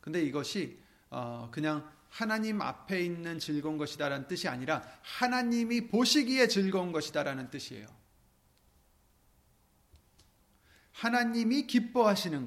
근데 0.00 0.22
이것이 0.22 0.78
어 1.10 1.48
그냥 1.52 1.88
하나님 2.08 2.62
앞에 2.62 3.02
있는 3.02 3.38
즐거운 3.38 3.76
것이다라는 3.78 4.26
뜻이 4.26 4.48
아니라 4.48 4.82
하나님이 5.02 5.88
보시기에 5.88 6.48
즐거운 6.48 6.92
것이다라는 6.92 7.50
뜻이에요. 7.50 7.86
하나님이 10.92 11.66
기뻐하시는 11.66 12.46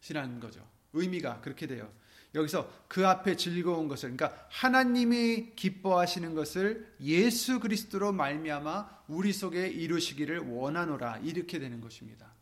것이라는 0.00 0.40
거죠. 0.40 0.68
의미가 0.92 1.40
그렇게 1.40 1.66
돼요. 1.66 1.92
여기서 2.34 2.86
그 2.88 3.06
앞에 3.06 3.36
즐거운 3.36 3.88
것을 3.88 4.16
그러니까 4.16 4.46
하나님이 4.50 5.54
기뻐하시는 5.54 6.34
것을 6.34 6.94
예수 7.00 7.60
그리스도로 7.60 8.12
말미암아 8.12 9.04
우리 9.08 9.32
속에 9.32 9.68
이루시기를 9.68 10.38
원하노라 10.38 11.18
이렇게 11.18 11.58
되는 11.58 11.80
것입니다. 11.80 12.32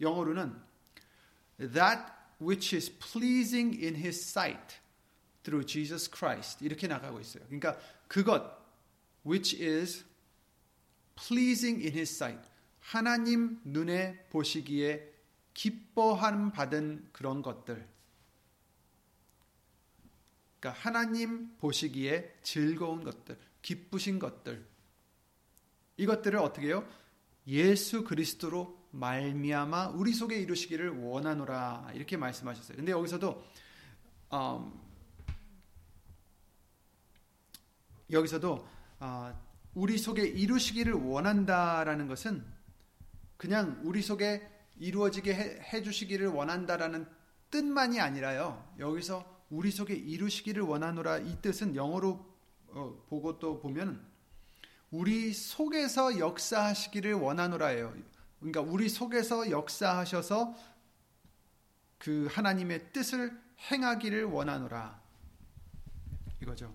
영어로는 0.00 0.54
that 1.58 2.02
which 2.40 2.76
is 2.76 2.96
pleasing 2.98 3.76
in 3.84 3.96
his 3.96 4.20
sight 4.20 4.76
through 5.42 5.66
Jesus 5.66 6.08
Christ 6.08 6.64
이렇게 6.64 6.86
나가고 6.86 7.18
있어요. 7.20 7.44
그러니까 7.46 7.76
그것 8.06 8.56
which 9.26 9.60
is 9.60 10.04
pleasing 11.16 11.82
in 11.82 11.92
his 11.92 12.14
sight 12.14 12.48
하나님 12.78 13.60
눈에 13.64 14.26
보시기에 14.30 15.12
기뻐함 15.54 16.52
받은 16.52 17.08
그런 17.12 17.42
것들 17.42 17.97
그러니까 20.60 20.82
하나님 20.82 21.56
보시기에 21.58 22.38
즐거운 22.42 23.04
것들, 23.04 23.38
기쁘신 23.62 24.18
것들 24.18 24.66
이것들을 25.96 26.38
어떻게 26.38 26.68
해요? 26.68 26.88
예수 27.46 28.04
그리스도로 28.04 28.78
말미암아 28.90 29.88
우리 29.88 30.12
속에 30.12 30.38
이루시기를 30.40 30.98
원하노라 31.00 31.92
이렇게 31.94 32.16
말씀하셨어요. 32.16 32.76
근데 32.76 32.92
여기서도 32.92 33.44
음, 34.32 34.80
여기서도 38.10 38.68
어, 39.00 39.48
우리 39.74 39.98
속에 39.98 40.26
이루시기를 40.26 40.92
원한다라는 40.92 42.08
것은 42.08 42.44
그냥 43.36 43.80
우리 43.84 44.02
속에 44.02 44.48
이루어지게 44.78 45.34
해, 45.34 45.60
해 45.72 45.82
주시기를 45.82 46.28
원한다라는 46.28 47.06
뜻만이 47.50 48.00
아니라요. 48.00 48.74
여기서 48.78 49.37
우리 49.50 49.70
속에 49.70 49.94
이루시기를 49.94 50.62
원하노라 50.62 51.18
이 51.18 51.40
뜻은 51.40 51.74
영어로 51.74 52.26
어, 52.68 53.04
보고 53.08 53.38
또 53.38 53.60
보면 53.60 54.06
우리 54.90 55.32
속에서 55.32 56.18
역사하시기를 56.18 57.14
원하노라예요. 57.14 57.94
그러니까 58.40 58.60
우리 58.60 58.88
속에서 58.88 59.50
역사하셔서 59.50 60.54
그 61.98 62.28
하나님의 62.30 62.92
뜻을 62.92 63.38
행하기를 63.70 64.24
원하노라. 64.24 65.02
이거죠. 66.42 66.74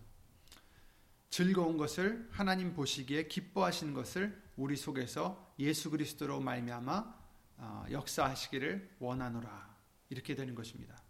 즐거운 1.29 1.77
것을 1.77 2.27
하나님 2.31 2.73
보시기에 2.75 3.27
기뻐하시는 3.27 3.93
것을 3.93 4.39
우리 4.57 4.75
속에서 4.75 5.53
예수 5.57 5.89
그리스도로 5.89 6.39
말미암아 6.41 7.23
어, 7.57 7.85
역사하시기를 7.89 8.97
원하노라. 8.99 9.73
이렇게 10.09 10.35
되는 10.35 10.53
것입니다. 10.53 11.02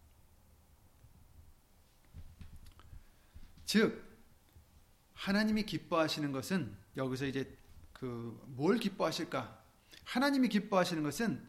즉 3.74 4.04
하나님이 5.16 5.66
기뻐하시는 5.66 6.32
것은 6.32 6.78
여기서 6.96 7.26
이제 7.26 7.58
그 7.92 8.40
뭘 8.50 8.78
기뻐하실까? 8.78 9.64
하나님이 10.04 10.48
기뻐하시는 10.50 11.02
것은 11.02 11.44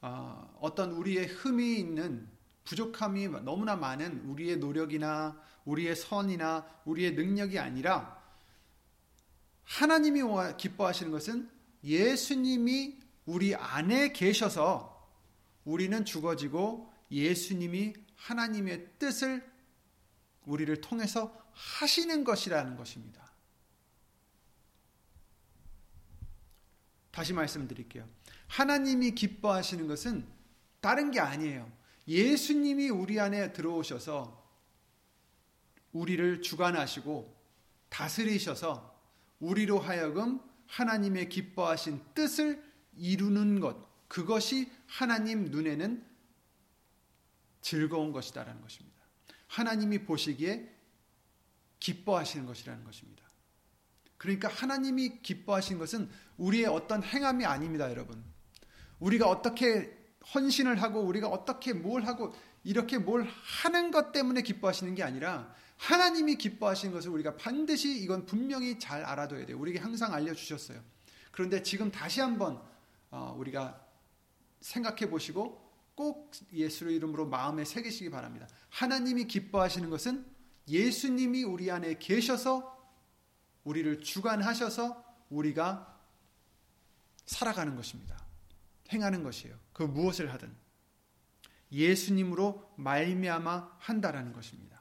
어, 0.00 0.58
어떤 0.60 0.90
우리의 0.90 1.28
흠이 1.28 1.78
있는 1.78 2.28
부족함이 2.64 3.28
너무나 3.44 3.76
많은 3.76 4.22
우리의 4.30 4.56
노력이나 4.56 5.40
우리의 5.64 5.94
선이나 5.94 6.66
우리의 6.86 7.12
능력이 7.12 7.60
아니라 7.60 8.20
하나님이 9.62 10.22
기뻐하시는 10.58 11.12
것은 11.12 11.48
예수님이 11.84 12.98
우리 13.26 13.54
안에 13.54 14.12
계셔서 14.12 15.08
우리는 15.64 16.04
죽어지고 16.04 16.92
예수님이 17.12 17.92
하나님의 18.16 18.98
뜻을 18.98 19.48
우리를 20.46 20.80
통해서 20.80 21.43
하시는 21.54 22.24
것이라는 22.24 22.76
것입니다. 22.76 23.32
다시 27.10 27.32
말씀드릴게요. 27.32 28.08
하나님이 28.48 29.12
기뻐하시는 29.12 29.86
것은 29.86 30.26
다른 30.80 31.10
게 31.10 31.20
아니에요. 31.20 31.70
예수님이 32.08 32.90
우리 32.90 33.20
안에 33.20 33.52
들어오셔서 33.52 34.44
우리를 35.92 36.42
주관하시고 36.42 37.34
다스리셔서 37.88 38.94
우리로 39.38 39.78
하여금 39.78 40.40
하나님의 40.66 41.28
기뻐하신 41.28 42.02
뜻을 42.14 42.62
이루는 42.96 43.60
것, 43.60 43.76
그것이 44.08 44.70
하나님 44.86 45.46
눈에는 45.46 46.04
즐거운 47.60 48.12
것이다라는 48.12 48.60
것입니다. 48.60 49.00
하나님이 49.46 50.04
보시기에 50.04 50.73
기뻐하시는 51.84 52.46
것이라는 52.46 52.82
것입니다. 52.82 53.22
그러니까 54.16 54.48
하나님이 54.48 55.20
기뻐하신 55.20 55.78
것은 55.78 56.08
우리의 56.38 56.64
어떤 56.64 57.02
행함이 57.02 57.44
아닙니다, 57.44 57.90
여러분. 57.90 58.24
우리가 59.00 59.28
어떻게 59.28 59.94
헌신을 60.34 60.80
하고 60.80 61.00
우리가 61.00 61.28
어떻게 61.28 61.74
뭘 61.74 62.06
하고 62.06 62.34
이렇게 62.62 62.96
뭘 62.96 63.24
하는 63.24 63.90
것 63.90 64.12
때문에 64.12 64.40
기뻐하시는 64.40 64.94
게 64.94 65.02
아니라 65.02 65.54
하나님이 65.76 66.36
기뻐하시는 66.36 66.94
것을 66.94 67.10
우리가 67.10 67.36
반드시 67.36 67.98
이건 67.98 68.24
분명히 68.24 68.78
잘 68.78 69.04
알아둬야 69.04 69.44
돼요. 69.44 69.58
우리에게 69.58 69.78
항상 69.78 70.14
알려주셨어요. 70.14 70.80
그런데 71.32 71.62
지금 71.62 71.90
다시 71.90 72.22
한번 72.22 72.62
어, 73.10 73.36
우리가 73.38 73.86
생각해 74.62 75.10
보시고 75.10 75.62
꼭 75.94 76.32
예수의 76.50 76.96
이름으로 76.96 77.26
마음에 77.26 77.66
새기시기 77.66 78.08
바랍니다. 78.08 78.48
하나님이 78.70 79.26
기뻐하시는 79.26 79.90
것은 79.90 80.24
예수님이 80.68 81.44
우리 81.44 81.70
안에 81.70 81.98
계셔서 81.98 82.72
우리를 83.64 84.00
주관하셔서 84.00 85.04
우리가 85.30 86.00
살아가는 87.26 87.74
것입니다. 87.76 88.22
행하는 88.92 89.22
것이에요. 89.22 89.58
그 89.72 89.82
무엇을 89.82 90.32
하든 90.32 90.54
예수님으로 91.72 92.74
말미암아 92.76 93.76
한다라는 93.78 94.32
것입니다. 94.32 94.80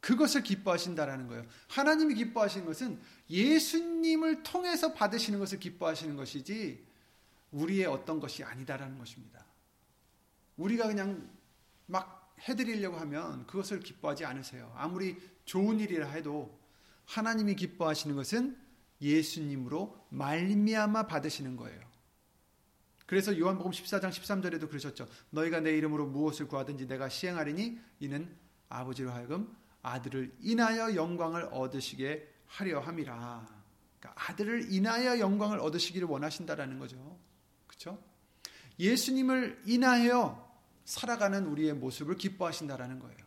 그것을 0.00 0.42
기뻐하신다라는 0.44 1.26
거예요. 1.26 1.44
하나님이 1.68 2.14
기뻐하시는 2.14 2.64
것은 2.64 3.00
예수님을 3.28 4.44
통해서 4.44 4.94
받으시는 4.94 5.40
것을 5.40 5.58
기뻐하시는 5.58 6.14
것이지 6.14 6.86
우리의 7.50 7.86
어떤 7.86 8.20
것이 8.20 8.44
아니다라는 8.44 8.98
것입니다. 8.98 9.44
우리가 10.56 10.86
그냥 10.86 11.28
막 11.86 12.25
해드리려고 12.42 12.96
하면 12.98 13.46
그것을 13.46 13.80
기뻐하지 13.80 14.24
않으세요. 14.24 14.72
아무리 14.76 15.16
좋은 15.44 15.80
일이라 15.80 16.08
해도 16.08 16.58
하나님이 17.06 17.54
기뻐하시는 17.54 18.14
것은 18.16 18.56
예수님으로 19.00 20.06
말미암아 20.10 21.06
받으시는 21.06 21.56
거예요. 21.56 21.80
그래서 23.06 23.38
요한복음 23.38 23.70
14장 23.70 24.10
13절에도 24.10 24.68
그러셨죠. 24.68 25.06
너희가 25.30 25.60
내 25.60 25.76
이름으로 25.76 26.06
무엇을 26.06 26.48
구하든지 26.48 26.88
내가 26.88 27.08
시행하리니 27.08 27.78
이는 28.00 28.36
아버지로 28.68 29.12
하여금 29.12 29.54
아들을 29.82 30.36
인하여 30.40 30.96
영광을 30.96 31.44
얻으시게 31.52 32.28
하려 32.46 32.80
함이라. 32.80 33.46
그러니까 34.00 34.28
아들을 34.28 34.72
인하여 34.72 35.20
영광을 35.20 35.60
얻으시기를 35.60 36.08
원하신다라는 36.08 36.80
거죠. 36.80 37.18
그렇죠? 37.68 38.02
예수님을 38.78 39.62
인하여 39.66 40.45
살아가는 40.86 41.44
우리의 41.46 41.74
모습을 41.74 42.16
기뻐하신다라는 42.16 43.00
거예요. 43.00 43.18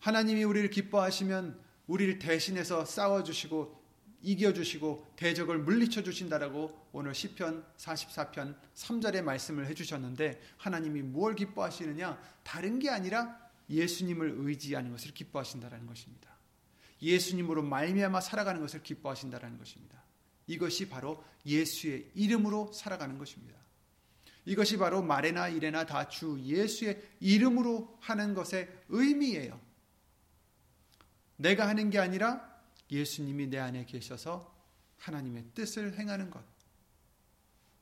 하나님이 0.00 0.44
우리를 0.44 0.68
기뻐하시면 0.68 1.58
우리를 1.86 2.18
대신해서 2.18 2.84
싸워 2.84 3.22
주시고 3.22 3.78
이겨 4.20 4.52
주시고 4.52 5.06
대적을 5.16 5.58
물리쳐 5.58 6.02
주신다라고 6.02 6.88
오늘 6.92 7.14
시편 7.14 7.64
44편 7.76 8.56
3절에 8.74 9.22
말씀을 9.22 9.66
해 9.68 9.74
주셨는데 9.74 10.40
하나님이 10.56 11.02
뭘 11.02 11.36
기뻐하시느냐? 11.36 12.20
다른 12.42 12.80
게 12.80 12.90
아니라 12.90 13.38
예수님을 13.70 14.34
의지하는 14.38 14.90
것을 14.90 15.14
기뻐하신다라는 15.14 15.86
것입니다. 15.86 16.36
예수님으로 17.00 17.62
말미암아 17.62 18.20
살아가는 18.20 18.60
것을 18.60 18.82
기뻐하신다라는 18.82 19.56
것입니다. 19.56 20.02
이것이 20.48 20.88
바로 20.88 21.22
예수의 21.46 22.10
이름으로 22.14 22.72
살아가는 22.72 23.18
것입니다. 23.18 23.67
이것이 24.48 24.78
바로 24.78 25.02
말에나 25.02 25.48
일에나 25.48 25.84
다 25.84 26.08
주 26.08 26.40
예수의 26.40 27.02
이름으로 27.20 27.98
하는 28.00 28.32
것의 28.32 28.66
의미예요. 28.88 29.60
내가 31.36 31.68
하는 31.68 31.90
게 31.90 31.98
아니라 31.98 32.48
예수님이 32.90 33.48
내 33.48 33.58
안에 33.58 33.84
계셔서 33.84 34.56
하나님의 34.96 35.50
뜻을 35.54 35.98
행하는 35.98 36.30
것. 36.30 36.42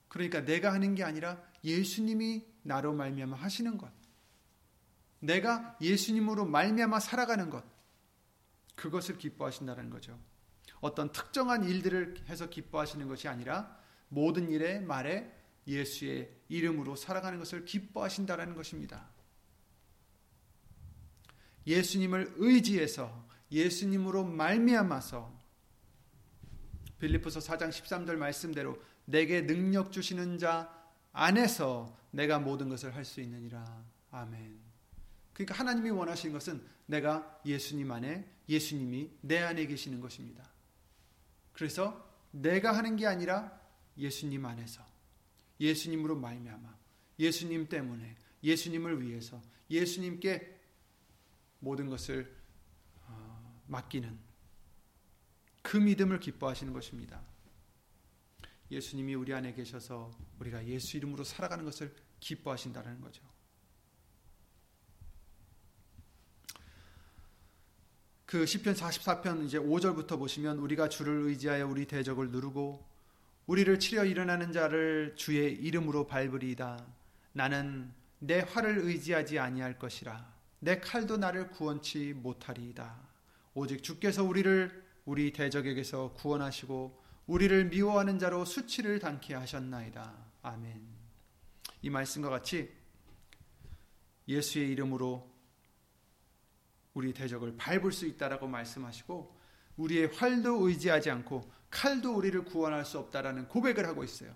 그러니까 0.08 0.44
내가 0.44 0.72
하는 0.72 0.96
게 0.96 1.04
아니라 1.04 1.40
예수님이 1.62 2.44
나로 2.62 2.92
말미암아 2.94 3.36
하시는 3.36 3.78
것. 3.78 3.88
내가 5.20 5.78
예수님으로 5.80 6.46
말미암아 6.46 6.98
살아가는 6.98 7.48
것. 7.48 7.64
그것을 8.74 9.18
기뻐하신다는 9.18 9.88
거죠. 9.88 10.18
어떤 10.80 11.12
특정한 11.12 11.62
일들을 11.62 12.24
해서 12.28 12.48
기뻐하시는 12.48 13.06
것이 13.06 13.28
아니라 13.28 13.78
모든 14.08 14.50
일에 14.50 14.80
말에 14.80 15.32
예수의 15.66 16.30
이름으로 16.48 16.96
살아가는 16.96 17.38
것을 17.38 17.64
기뻐하신다라는 17.64 18.54
것입니다. 18.54 19.08
예수님을 21.66 22.34
의지해서 22.36 23.26
예수님으로 23.50 24.24
말미암아서 24.24 25.36
빌립보서 26.98 27.40
4장 27.40 27.70
13절 27.70 28.16
말씀대로 28.16 28.80
내게 29.04 29.46
능력 29.46 29.92
주시는 29.92 30.38
자 30.38 30.72
안에서 31.12 31.96
내가 32.10 32.38
모든 32.38 32.68
것을 32.68 32.94
할 32.94 33.04
수 33.04 33.20
있느니라. 33.20 33.84
아멘. 34.10 34.58
그러니까 35.32 35.54
하나님이 35.54 35.90
원하시는 35.90 36.32
것은 36.32 36.66
내가 36.86 37.40
예수님 37.44 37.90
안에 37.90 38.24
예수님이 38.48 39.10
내 39.20 39.38
안에 39.38 39.66
계시는 39.66 40.00
것입니다. 40.00 40.48
그래서 41.52 42.08
내가 42.30 42.76
하는 42.76 42.96
게 42.96 43.06
아니라 43.06 43.60
예수님 43.98 44.44
안에서 44.44 44.82
예수님으로 45.60 46.16
말미암아 46.16 46.76
예수님 47.18 47.68
때문에 47.68 48.16
예수님을 48.42 49.02
위해서 49.02 49.42
예수님께 49.70 50.60
모든 51.60 51.88
것을 51.88 52.34
어, 53.06 53.62
맡기는 53.66 54.18
그 55.62 55.76
믿음을 55.76 56.20
기뻐하시는 56.20 56.72
것입니다. 56.72 57.22
예수님이 58.70 59.14
우리 59.14 59.32
안에 59.32 59.54
계셔서 59.54 60.10
우리가 60.38 60.66
예수 60.66 60.96
이름으로 60.96 61.24
살아가는 61.24 61.64
것을 61.64 61.94
기뻐하신다는 62.20 63.00
거죠. 63.00 63.22
그 68.26 68.44
시편 68.44 68.74
44편 68.74 69.44
이제 69.46 69.58
5절부터 69.58 70.18
보시면 70.18 70.58
우리가 70.58 70.88
주를 70.88 71.22
의지하여 71.28 71.66
우리 71.68 71.86
대적을 71.86 72.30
누르고 72.30 72.84
우리를 73.46 73.78
치려 73.78 74.04
일어나는 74.04 74.52
자를 74.52 75.14
주의 75.16 75.54
이름으로 75.54 76.06
밟으리이다. 76.06 76.84
나는 77.32 77.92
내 78.18 78.40
활을 78.40 78.78
의지하지 78.78 79.38
아니할 79.38 79.78
것이라. 79.78 80.34
내 80.58 80.80
칼도 80.80 81.16
나를 81.16 81.50
구원치 81.50 82.12
못하리이다. 82.14 82.96
오직 83.54 83.82
주께서 83.82 84.24
우리를 84.24 84.84
우리 85.04 85.32
대적에게서 85.32 86.14
구원하시고 86.14 87.02
우리를 87.26 87.66
미워하는 87.66 88.18
자로 88.18 88.44
수치를 88.44 88.98
당케 88.98 89.34
하셨나이다. 89.34 90.14
아멘. 90.42 90.80
이 91.82 91.90
말씀과 91.90 92.28
같이 92.28 92.72
예수의 94.26 94.70
이름으로 94.70 95.30
우리 96.94 97.12
대적을 97.12 97.56
밟을 97.56 97.92
수 97.92 98.06
있다라고 98.06 98.48
말씀하시고 98.48 99.36
우리의 99.76 100.08
활도 100.08 100.66
의지하지 100.66 101.10
않고 101.10 101.48
칼도 101.76 102.16
우리를 102.16 102.42
구원할 102.46 102.86
수 102.86 102.98
없다라는 102.98 103.48
고백을 103.48 103.86
하고 103.86 104.02
있어요. 104.02 104.34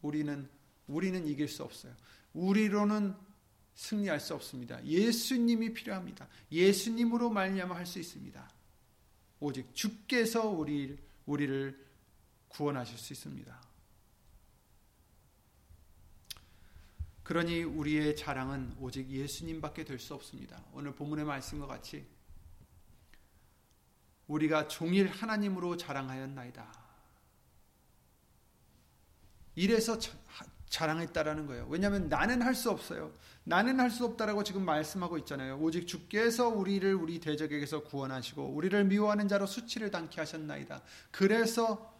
우리는 0.00 0.48
우리는 0.86 1.26
이길 1.26 1.46
수 1.46 1.62
없어요. 1.62 1.94
우리로는 2.32 3.14
승리할 3.74 4.18
수 4.18 4.34
없습니다. 4.34 4.82
예수님이 4.84 5.74
필요합니다. 5.74 6.26
예수님으로 6.50 7.28
말미암아 7.28 7.76
할 7.76 7.84
수 7.84 7.98
있습니다. 7.98 8.50
오직 9.40 9.74
주께서 9.74 10.48
우리, 10.48 10.98
우리를 11.26 11.84
구원하실 12.48 12.96
수 12.96 13.12
있습니다. 13.12 13.62
그러니 17.24 17.62
우리의 17.62 18.16
자랑은 18.16 18.76
오직 18.80 19.10
예수님밖에 19.10 19.84
될 19.84 19.98
수 19.98 20.14
없습니다. 20.14 20.64
오늘 20.72 20.94
본문의 20.94 21.26
말씀과 21.26 21.66
같이 21.66 22.06
우리가 24.26 24.68
종일 24.68 25.08
하나님으로 25.08 25.76
자랑하였나이다. 25.76 26.84
이래서 29.56 29.98
자랑했다라는 30.68 31.46
거예요. 31.46 31.66
왜냐하면 31.68 32.08
나는 32.08 32.42
할 32.42 32.54
수 32.54 32.70
없어요. 32.70 33.12
나는 33.44 33.78
할 33.78 33.90
수 33.90 34.04
없다라고 34.04 34.42
지금 34.42 34.64
말씀하고 34.64 35.18
있잖아요. 35.18 35.58
오직 35.58 35.86
주께서 35.86 36.48
우리를 36.48 36.92
우리 36.94 37.20
대적에게서 37.20 37.84
구원하시고 37.84 38.42
우리를 38.48 38.84
미워하는 38.84 39.28
자로 39.28 39.46
수치를 39.46 39.90
당케 39.90 40.20
하셨나이다. 40.20 40.82
그래서 41.12 41.94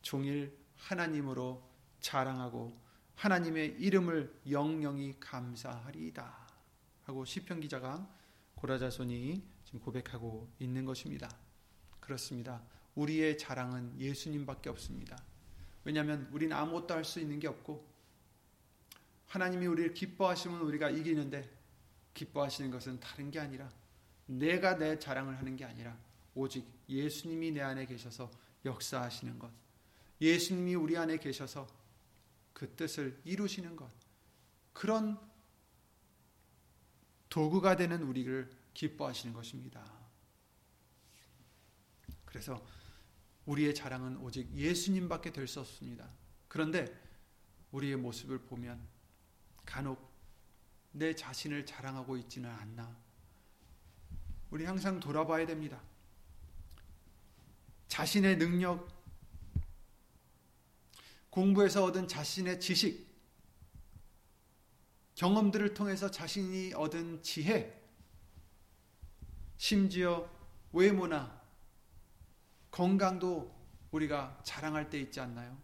종일 0.00 0.58
하나님으로 0.76 1.62
자랑하고 2.00 2.80
하나님의 3.14 3.76
이름을 3.78 4.40
영영히 4.50 5.14
감사하리이다. 5.20 6.48
하고 7.04 7.24
시편 7.24 7.60
기자가 7.60 8.08
고라자손이 8.56 9.44
지금 9.64 9.80
고백하고 9.80 10.50
있는 10.58 10.84
것입니다. 10.84 11.28
그렇습니다. 12.02 12.60
우리의 12.94 13.38
자랑은 13.38 13.98
예수님밖에 13.98 14.68
없습니다. 14.68 15.16
왜냐하면 15.84 16.28
우리는 16.32 16.54
아무것도 16.54 16.92
할 16.92 17.04
수 17.04 17.20
있는 17.20 17.38
게 17.38 17.48
없고 17.48 17.90
하나님이 19.28 19.66
우리를 19.66 19.94
기뻐하시면 19.94 20.60
우리가 20.60 20.90
이기는데 20.90 21.50
기뻐하시는 22.12 22.70
것은 22.70 23.00
다른 23.00 23.30
게 23.30 23.40
아니라 23.40 23.70
내가 24.26 24.76
내 24.76 24.98
자랑을 24.98 25.38
하는 25.38 25.56
게 25.56 25.64
아니라 25.64 25.96
오직 26.34 26.66
예수님이 26.88 27.52
내 27.52 27.62
안에 27.62 27.86
계셔서 27.86 28.30
역사하시는 28.64 29.38
것. 29.38 29.50
예수님이 30.20 30.74
우리 30.74 30.96
안에 30.96 31.16
계셔서 31.16 31.66
그 32.52 32.74
뜻을 32.76 33.18
이루시는 33.24 33.74
것. 33.76 33.90
그런 34.72 35.18
도구가 37.28 37.76
되는 37.76 38.02
우리를 38.02 38.50
기뻐하시는 38.74 39.34
것입니다. 39.34 40.01
그래서 42.32 42.64
우리의 43.44 43.74
자랑은 43.74 44.16
오직 44.16 44.50
예수님밖에 44.54 45.32
될 45.32 45.46
수 45.46 45.60
없습니다. 45.60 46.08
그런데 46.48 46.86
우리의 47.72 47.96
모습을 47.96 48.38
보면 48.38 48.80
간혹 49.66 50.10
내 50.92 51.14
자신을 51.14 51.66
자랑하고 51.66 52.16
있지는 52.16 52.48
않나. 52.48 52.96
우리 54.50 54.64
항상 54.64 54.98
돌아봐야 54.98 55.46
됩니다. 55.46 55.82
자신의 57.88 58.38
능력, 58.38 58.88
공부에서 61.28 61.84
얻은 61.84 62.08
자신의 62.08 62.60
지식, 62.60 63.12
경험들을 65.16 65.74
통해서 65.74 66.10
자신이 66.10 66.72
얻은 66.74 67.22
지혜, 67.22 67.78
심지어 69.58 70.30
외모나 70.72 71.41
건강도 72.72 73.54
우리가 73.92 74.40
자랑할 74.42 74.90
때 74.90 74.98
있지 74.98 75.20
않나요? 75.20 75.56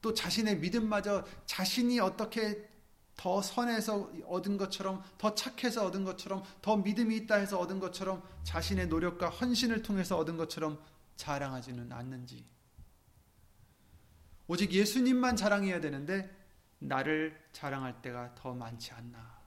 또 0.00 0.14
자신의 0.14 0.58
믿음마저 0.58 1.24
자신이 1.44 2.00
어떻게 2.00 2.70
더 3.16 3.42
선해서 3.42 4.10
얻은 4.26 4.56
것처럼 4.56 5.02
더 5.18 5.34
착해서 5.34 5.86
얻은 5.86 6.04
것처럼 6.04 6.42
더 6.62 6.76
믿음이 6.76 7.16
있다 7.18 7.34
해서 7.36 7.58
얻은 7.58 7.78
것처럼 7.78 8.22
자신의 8.44 8.86
노력과 8.88 9.28
헌신을 9.28 9.82
통해서 9.82 10.16
얻은 10.16 10.36
것처럼 10.36 10.82
자랑하지는 11.16 11.92
않는지 11.92 12.44
오직 14.46 14.72
예수님만 14.72 15.36
자랑해야 15.36 15.80
되는데 15.80 16.30
나를 16.78 17.40
자랑할 17.52 18.02
때가 18.02 18.34
더 18.34 18.54
많지 18.54 18.92
않나 18.92 19.40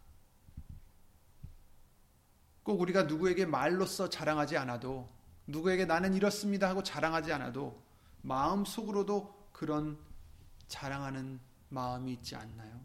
꼭 2.63 2.81
우리가 2.81 3.03
누구에게 3.03 3.45
말로써 3.45 4.09
자랑하지 4.09 4.57
않아도 4.57 5.14
누구에게 5.47 5.85
나는 5.85 6.13
이렇습니다 6.13 6.69
하고 6.69 6.83
자랑하지 6.83 7.31
않아도 7.33 7.83
마음 8.21 8.65
속으로도 8.65 9.49
그런 9.51 9.97
자랑하는 10.67 11.39
마음이 11.69 12.13
있지 12.13 12.35
않나요? 12.35 12.83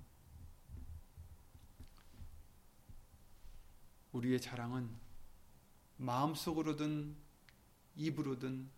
우리의 4.12 4.40
자랑은 4.40 4.90
마음 5.96 6.35
속으로든 6.35 7.16
입으로든 7.96 8.68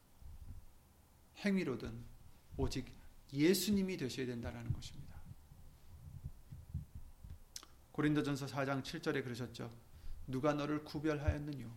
행위로든 1.38 2.05
오직 2.57 2.92
예수님이 3.33 3.97
되셔야 3.97 4.27
된다는 4.27 4.73
것입니다. 4.73 5.12
고린도전서 7.92 8.47
4장 8.47 8.83
7절에 8.83 9.23
그러셨죠. 9.23 9.73
누가 10.27 10.55
너를 10.55 10.85
구별하였느뇨? 10.85 11.71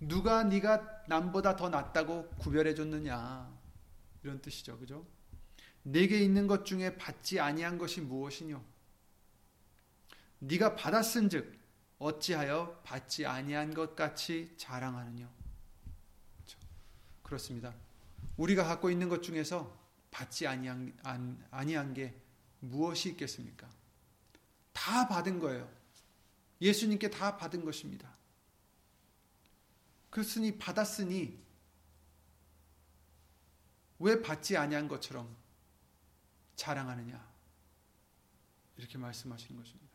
누가 0.00 0.44
네가 0.44 1.04
남보다 1.08 1.56
더 1.56 1.68
낫다고 1.68 2.28
구별해 2.38 2.74
줬느냐 2.74 3.50
이런 4.22 4.40
뜻이죠. 4.40 4.78
그죠? 4.78 5.06
내게 5.82 6.20
있는 6.20 6.46
것 6.46 6.66
중에 6.66 6.96
받지 6.96 7.40
아니한 7.40 7.78
것이 7.78 8.00
무엇이뇨? 8.00 8.62
네가 10.40 10.74
받았은즉 10.74 11.56
어찌하여 11.98 12.80
받지 12.84 13.24
아니한 13.24 13.72
것 13.72 13.96
같이 13.96 14.52
자랑하느냐? 14.58 15.30
그렇죠? 16.36 16.58
그렇습니다. 17.22 17.74
우리가 18.36 18.64
갖고 18.64 18.90
있는 18.90 19.08
것 19.08 19.22
중에서 19.22 19.74
받지 20.10 20.46
아니한, 20.46 20.92
아니한 21.50 21.94
게 21.94 22.14
무엇이 22.60 23.10
있겠습니까? 23.10 23.68
다 24.72 25.08
받은 25.08 25.38
거예요. 25.38 25.70
예수님께 26.60 27.10
다 27.10 27.36
받은 27.36 27.64
것입니다. 27.64 28.15
그랬으니 30.16 30.56
받았으니 30.56 31.38
왜 33.98 34.22
받지 34.22 34.56
아니한 34.56 34.88
것처럼 34.88 35.36
자랑하느냐 36.54 37.22
이렇게 38.78 38.96
말씀하시는 38.96 39.60
것입니다. 39.60 39.86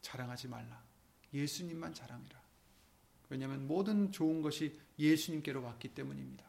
자랑하지 0.00 0.48
말라. 0.48 0.82
예수님만 1.32 1.94
자랑해라. 1.94 2.40
왜냐하면 3.28 3.68
모든 3.68 4.10
좋은 4.10 4.42
것이 4.42 4.80
예수님께로 4.98 5.62
왔기 5.62 5.94
때문입니다. 5.94 6.44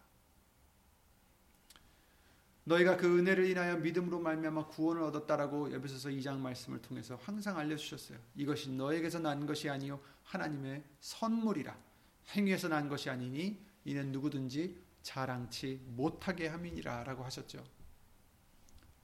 너희가 2.64 2.98
그 2.98 3.20
은혜를 3.20 3.48
인하여 3.48 3.78
믿음으로 3.78 4.20
말미암아 4.20 4.68
구원을 4.68 5.04
얻었다라고 5.04 5.70
에베소서 5.70 6.10
2장 6.10 6.40
말씀을 6.40 6.82
통해서 6.82 7.16
항상 7.22 7.58
알려주셨어요. 7.58 8.18
이것이 8.36 8.72
너에게서 8.72 9.20
난 9.20 9.46
것이 9.46 9.70
아니요 9.70 10.00
하나님의 10.24 10.84
선물이라. 11.00 11.87
행위에서 12.30 12.68
난 12.68 12.90
것이 12.90 13.10
아니니 13.10 13.64
이는 13.86 14.12
누구든지 14.12 14.82
자랑치 15.02 15.82
못하게 15.86 16.48
함이니라 16.48 17.04
라고 17.04 17.24
하셨죠. 17.24 17.64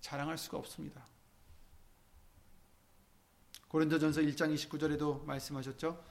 자랑할 0.01 0.37
수가 0.37 0.57
없습니다. 0.57 1.05
고린도전서 3.69 4.21
1장 4.21 4.53
29절에도 4.53 5.23
말씀하셨죠. 5.23 6.03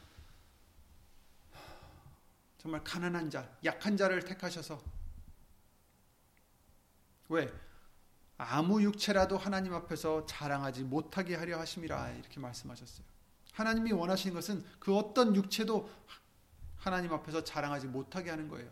정말 2.59 2.83
가난한 2.83 3.29
자, 3.29 3.57
약한 3.65 3.97
자를 3.97 4.25
택하셔서 4.25 4.83
왜 7.29 7.53
아무 8.39 8.83
육체라도 8.83 9.37
하나님 9.37 9.75
앞에서 9.75 10.27
자랑하지 10.27 10.85
못하게 10.85 11.35
하려 11.35 11.59
하심이라 11.59 12.11
이렇게 12.13 12.41
말씀하셨어요. 12.41 13.05
하나님이 13.53 13.93
원하시는 13.93 14.35
것은 14.35 14.65
그 14.79 14.97
어떤 14.97 15.37
육체도 15.37 15.89
하나님 16.83 17.13
앞에서 17.13 17.45
자랑하지 17.45 17.87
못하게 17.87 18.31
하는 18.31 18.49
거예요. 18.49 18.69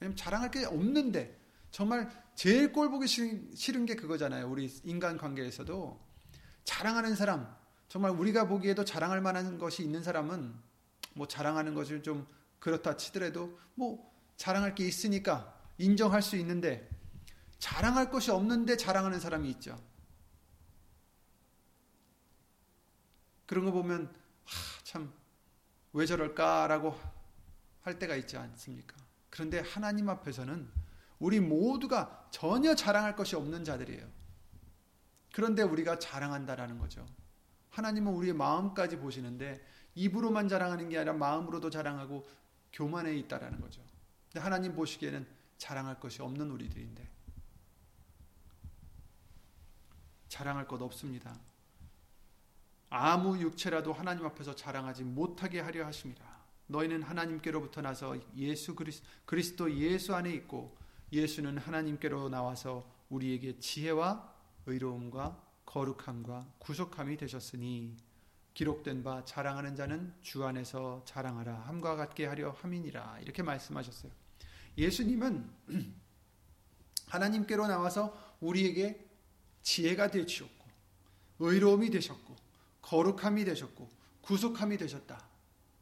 왜냐면 0.00 0.16
자랑할 0.16 0.50
게 0.50 0.64
없는데 0.64 1.38
정말 1.70 2.10
제일 2.34 2.72
꼴 2.72 2.90
보기 2.90 3.06
싫은 3.06 3.84
게 3.84 3.94
그거잖아요. 3.94 4.48
우리 4.48 4.74
인간 4.84 5.18
관계에서도 5.18 6.00
자랑하는 6.64 7.14
사람, 7.14 7.54
정말 7.88 8.12
우리가 8.12 8.48
보기에도 8.48 8.86
자랑할 8.86 9.20
만한 9.20 9.58
것이 9.58 9.82
있는 9.82 10.02
사람은 10.02 10.54
뭐 11.12 11.28
자랑하는 11.28 11.74
것을 11.74 12.02
좀 12.02 12.26
그렇다 12.58 12.96
치더라도 12.96 13.58
뭐 13.74 14.10
자랑할 14.38 14.74
게 14.74 14.86
있으니까 14.86 15.54
인정할 15.76 16.22
수 16.22 16.36
있는데 16.36 16.88
자랑할 17.58 18.10
것이 18.10 18.30
없는데 18.30 18.78
자랑하는 18.78 19.20
사람이 19.20 19.50
있죠. 19.50 19.78
그런 23.44 23.66
거 23.66 23.72
보면 23.72 24.10
참왜 24.84 26.06
저럴까라고 26.06 27.15
할 27.86 28.00
때가 28.00 28.16
있지 28.16 28.36
않습니까? 28.36 28.96
그런데 29.30 29.60
하나님 29.60 30.08
앞에서는 30.08 30.68
우리 31.20 31.38
모두가 31.40 32.28
전혀 32.30 32.74
자랑할 32.74 33.14
것이 33.14 33.36
없는 33.36 33.64
자들이에요. 33.64 34.06
그런데 35.32 35.62
우리가 35.62 35.98
자랑한다라는 35.98 36.78
거죠. 36.78 37.06
하나님은 37.70 38.12
우리의 38.12 38.34
마음까지 38.34 38.96
보시는데 38.98 39.64
입으로만 39.94 40.48
자랑하는 40.48 40.88
게 40.88 40.98
아니라 40.98 41.12
마음으로도 41.12 41.70
자랑하고 41.70 42.26
교만해 42.72 43.14
있다라는 43.18 43.60
거죠. 43.60 43.82
근데 44.32 44.40
하나님 44.40 44.74
보시기에는 44.74 45.26
자랑할 45.56 46.00
것이 46.00 46.22
없는 46.22 46.50
우리들인데 46.50 47.08
자랑할 50.28 50.66
것 50.66 50.82
없습니다. 50.82 51.38
아무 52.90 53.38
육체라도 53.38 53.92
하나님 53.92 54.26
앞에서 54.26 54.56
자랑하지 54.56 55.04
못하게 55.04 55.60
하려 55.60 55.86
하십니다. 55.86 56.35
너희는 56.68 57.02
하나님께로부터 57.02 57.80
나서 57.80 58.16
예수 58.36 58.74
그리스, 58.74 59.56
도 59.56 59.72
예수 59.72 60.14
안에 60.14 60.32
있고 60.34 60.76
예수는 61.12 61.58
하나님께로 61.58 62.28
나와서 62.28 62.90
우리에게 63.08 63.58
지혜와 63.58 64.34
의로움과 64.66 65.42
거룩함과 65.64 66.54
구속함이 66.58 67.16
되셨으니 67.16 67.96
기록된 68.54 69.02
바 69.02 69.24
자랑하는 69.24 69.76
자는 69.76 70.14
주 70.22 70.44
안에서 70.44 71.02
자랑하라 71.04 71.54
함과 71.66 71.94
같게 71.96 72.26
하려 72.26 72.52
함이니라 72.52 73.20
이렇게 73.20 73.42
말씀하셨어요. 73.42 74.10
예수님은 74.78 75.50
하나님께로 77.08 77.66
나와서 77.66 78.36
우리에게 78.40 79.06
지혜가 79.62 80.10
되시었고 80.10 80.66
의로움이 81.38 81.90
되셨고 81.90 82.34
거룩함이 82.82 83.44
되셨고 83.44 83.88
구속함이 84.22 84.78
되셨다. 84.78 85.35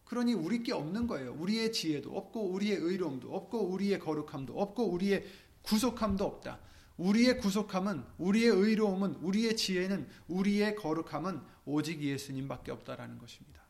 그러니 0.04 0.34
우리 0.34 0.62
게 0.62 0.72
없는 0.72 1.06
거예요. 1.06 1.32
우리의 1.34 1.72
지혜도 1.72 2.16
없고 2.16 2.50
우리의 2.50 2.76
의로움도 2.76 3.34
없고 3.34 3.68
우리의 3.68 3.98
거룩함도 3.98 4.60
없고 4.60 4.90
우리의 4.90 5.24
구속함도 5.62 6.24
없다. 6.24 6.60
우리의 6.96 7.38
구속함은 7.38 8.04
우리의 8.18 8.50
의로움은 8.50 9.16
우리의 9.16 9.56
지혜는 9.56 10.08
우리의 10.28 10.76
거룩함은 10.76 11.40
오직 11.64 12.00
예수님밖에 12.00 12.70
없다라는 12.70 13.18
것입니다. 13.18 13.62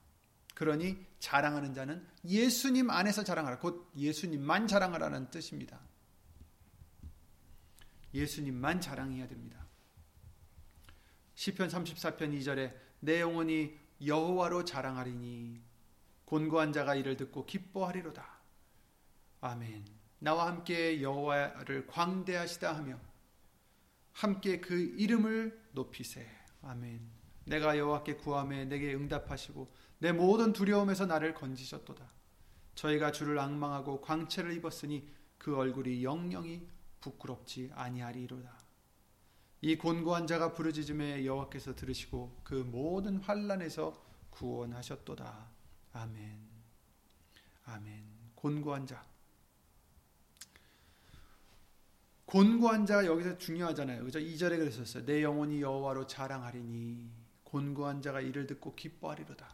그러니 0.54 0.98
자랑하는 1.18 1.74
자는 1.74 2.06
예수님 2.24 2.90
안에서 2.90 3.24
자랑하라. 3.24 3.58
곧 3.58 3.90
예수님만 3.96 4.66
자랑하라는 4.66 5.30
뜻입니다. 5.30 5.80
예수님만 8.12 8.80
자랑해야 8.80 9.26
됩니다. 9.26 9.66
시편 11.34 11.68
34편 11.68 12.38
2절에 12.38 12.72
내 13.00 13.20
영혼이 13.20 13.76
여호와로 14.04 14.64
자랑하리니 14.64 15.60
곤고한 16.24 16.72
자가 16.72 16.94
이를 16.94 17.16
듣고 17.16 17.46
기뻐하리로다. 17.46 18.26
아멘. 19.40 19.84
나와 20.18 20.46
함께 20.46 21.02
여호와를 21.02 21.86
광대하시다 21.86 22.74
하며 22.74 22.98
함께 24.12 24.60
그 24.60 24.74
이름을 24.74 25.68
높이세. 25.72 26.26
아멘. 26.62 27.00
내가 27.44 27.76
여호와께 27.76 28.16
구함에 28.16 28.64
내게 28.64 28.94
응답하시고 28.94 29.70
내 29.98 30.12
모든 30.12 30.52
두려움에서 30.52 31.06
나를 31.06 31.34
건지셨도다. 31.34 32.10
저희가 32.74 33.12
주를 33.12 33.38
악망하고 33.38 34.00
광채를 34.00 34.52
입었으니 34.54 35.08
그 35.36 35.56
얼굴이 35.56 36.02
영영이 36.02 36.66
부끄럽지 37.00 37.70
아니하리로다. 37.74 38.64
이 39.60 39.76
곤고한 39.76 40.26
자가 40.26 40.52
부르짖음에 40.52 41.24
여호와께서 41.24 41.74
들으시고 41.74 42.40
그 42.44 42.54
모든 42.54 43.18
환란에서 43.18 43.94
구원하셨도다. 44.30 45.53
아멘. 45.94 46.38
아멘. 47.64 48.04
곤고한 48.34 48.86
자. 48.86 49.02
곤고한 52.26 52.84
자 52.84 53.06
여기서 53.06 53.38
중요하잖아요. 53.38 54.04
그죠? 54.04 54.18
2절에 54.18 54.58
그랬었어요. 54.58 55.06
내 55.06 55.22
영혼이 55.22 55.62
여호와로 55.62 56.06
자랑하리니 56.06 57.10
곤고한 57.44 58.02
자가 58.02 58.20
이를 58.20 58.46
듣고 58.46 58.74
기뻐하리로다. 58.74 59.48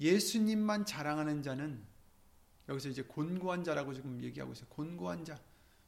예수님만 0.00 0.84
자랑하는 0.84 1.42
자는 1.42 1.84
여기서 2.68 2.88
이제 2.88 3.02
곤고한 3.02 3.62
자라고 3.62 3.94
지금 3.94 4.20
얘기하고 4.22 4.52
있어요. 4.52 4.68
곤고한 4.68 5.24
자. 5.24 5.40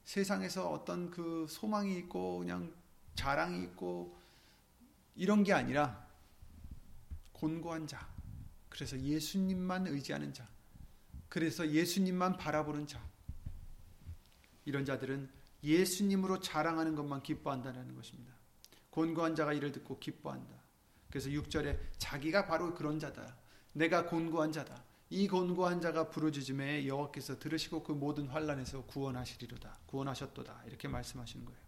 세상에서 0.04 0.70
어떤 0.70 1.10
그 1.10 1.46
소망이 1.48 1.98
있고 1.98 2.38
그냥 2.38 2.72
자랑이 3.14 3.62
있고 3.64 4.16
이런 5.16 5.42
게 5.42 5.52
아니라 5.52 6.09
곤고한 7.40 7.86
자. 7.86 8.06
그래서 8.68 9.00
예수님만 9.00 9.86
의지하는 9.86 10.34
자. 10.34 10.46
그래서 11.30 11.68
예수님만 11.70 12.36
바라보는 12.36 12.86
자. 12.86 13.02
이런 14.66 14.84
자들은 14.84 15.30
예수님으로 15.64 16.40
자랑하는 16.40 16.94
것만 16.94 17.22
기뻐한다는 17.22 17.94
것입니다. 17.94 18.34
곤고한 18.90 19.34
자가 19.34 19.54
이를 19.54 19.72
듣고 19.72 19.98
기뻐한다. 19.98 20.54
그래서 21.08 21.30
6절에 21.30 21.78
자기가 21.96 22.46
바로 22.46 22.74
그런 22.74 22.98
자다. 22.98 23.36
내가 23.72 24.06
곤고한 24.06 24.52
자다. 24.52 24.84
이 25.08 25.26
곤고한 25.26 25.80
자가 25.80 26.10
부르짖음에 26.10 26.86
여호와께서 26.86 27.38
들으시고 27.38 27.82
그 27.82 27.92
모든 27.92 28.28
환란에서 28.28 28.84
구원하시리로다. 28.84 29.80
구원하셨도다. 29.86 30.64
이렇게 30.66 30.88
말씀하시는 30.88 31.44
거예요. 31.44 31.60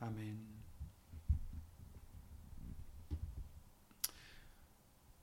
아멘. 0.00 0.65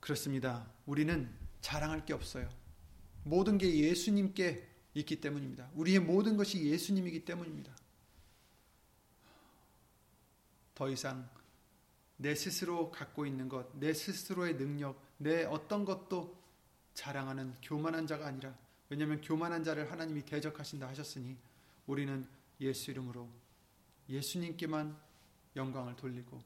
그렇습니다. 0.03 0.69
우리는 0.85 1.33
자랑할 1.61 2.05
게 2.05 2.11
없어요. 2.11 2.49
모든 3.23 3.57
게 3.57 3.73
예수님께 3.73 4.69
있기 4.95 5.21
때문입니다. 5.21 5.69
우리의 5.75 5.99
모든 5.99 6.35
것이 6.35 6.61
예수님이기 6.61 7.23
때문입니다. 7.23 7.73
더 10.75 10.89
이상 10.89 11.29
내 12.17 12.35
스스로 12.35 12.91
갖고 12.91 13.25
있는 13.25 13.47
것, 13.47 13.73
내 13.79 13.93
스스로의 13.93 14.57
능력, 14.57 15.01
내 15.17 15.45
어떤 15.45 15.85
것도 15.85 16.37
자랑하는 16.95 17.55
교만한 17.61 18.05
자가 18.05 18.27
아니라 18.27 18.53
왜냐하면 18.89 19.21
교만한 19.21 19.63
자를 19.63 19.89
하나님이 19.89 20.23
대적하신다 20.25 20.85
하셨으니 20.85 21.37
우리는 21.87 22.27
예수 22.59 22.91
이름으로 22.91 23.29
예수님께만 24.09 24.99
영광을 25.55 25.95
돌리고 25.95 26.43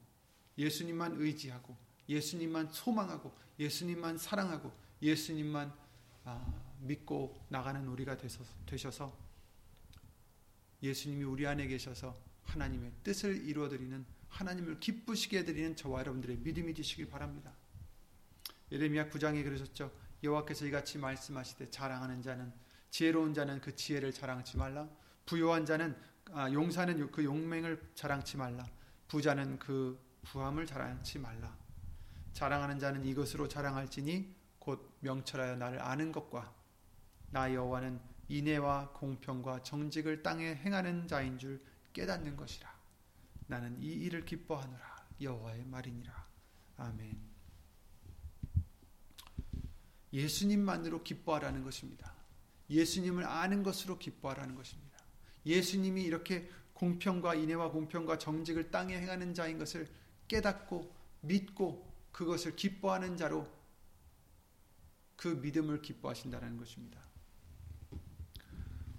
예수님만 0.56 1.16
의지하고 1.16 1.87
예수님만 2.08 2.70
소망하고 2.72 3.32
예수님만 3.58 4.18
사랑하고 4.18 4.72
예수님만 5.02 5.72
아, 6.24 6.44
믿고 6.80 7.36
나가는 7.48 7.86
우리가 7.86 8.16
되셔서 8.66 9.16
예수님이 10.82 11.24
우리 11.24 11.46
안에 11.46 11.66
계셔서 11.66 12.16
하나님의 12.44 12.92
뜻을 13.02 13.48
이루어드리는 13.48 14.04
하나님을 14.28 14.80
기쁘시게 14.80 15.38
해드리는 15.38 15.76
저와 15.76 16.00
여러분들의 16.00 16.38
믿음이 16.38 16.74
되시길 16.74 17.08
바랍니다. 17.08 17.52
예레미야 18.70 19.08
9장에 19.08 19.42
그러셨죠. 19.42 19.90
여호와께서 20.22 20.66
이같이 20.66 20.98
말씀하시되 20.98 21.70
자랑하는 21.70 22.22
자는 22.22 22.52
지혜로운 22.90 23.34
자는 23.34 23.60
그 23.60 23.74
지혜를 23.74 24.12
자랑치 24.12 24.56
말라. 24.56 24.88
부요한 25.26 25.66
자는 25.66 25.96
아, 26.32 26.50
용사는 26.52 27.10
그 27.10 27.24
용맹을 27.24 27.92
자랑치 27.94 28.36
말라. 28.36 28.66
부자는 29.08 29.58
그 29.58 29.98
부함을 30.24 30.66
자랑치 30.66 31.18
말라. 31.18 31.56
자랑하는 32.32 32.78
자는 32.78 33.04
이것으로 33.04 33.48
자랑할지니 33.48 34.34
곧 34.58 34.96
명철하여 35.00 35.56
나를 35.56 35.80
아는 35.82 36.12
것과 36.12 36.54
나 37.30 37.52
여호와는 37.52 38.00
인애와 38.28 38.92
공평과 38.92 39.62
정직을 39.62 40.22
땅에 40.22 40.54
행하는 40.54 41.08
자인 41.08 41.38
줄 41.38 41.62
깨닫는 41.92 42.36
것이라. 42.36 42.72
나는 43.46 43.80
이 43.82 43.86
일을 43.86 44.24
기뻐하노라. 44.24 45.06
여호와의 45.20 45.64
말이니라. 45.64 46.26
아멘. 46.76 47.18
예수님만으로 50.12 51.02
기뻐하라는 51.02 51.64
것입니다. 51.64 52.14
예수님을 52.70 53.24
아는 53.24 53.62
것으로 53.62 53.98
기뻐하라는 53.98 54.54
것입니다. 54.54 54.98
예수님이 55.46 56.02
이렇게 56.02 56.48
공평과 56.74 57.34
인애와 57.34 57.70
공평과 57.70 58.18
정직을 58.18 58.70
땅에 58.70 58.96
행하는 58.98 59.34
자인 59.34 59.58
것을 59.58 59.88
깨닫고 60.28 60.94
믿고 61.22 61.87
그것을 62.12 62.56
기뻐하는 62.56 63.16
자로 63.16 63.48
그 65.16 65.28
믿음을 65.28 65.82
기뻐하신다는 65.82 66.56
것입니다. 66.58 67.00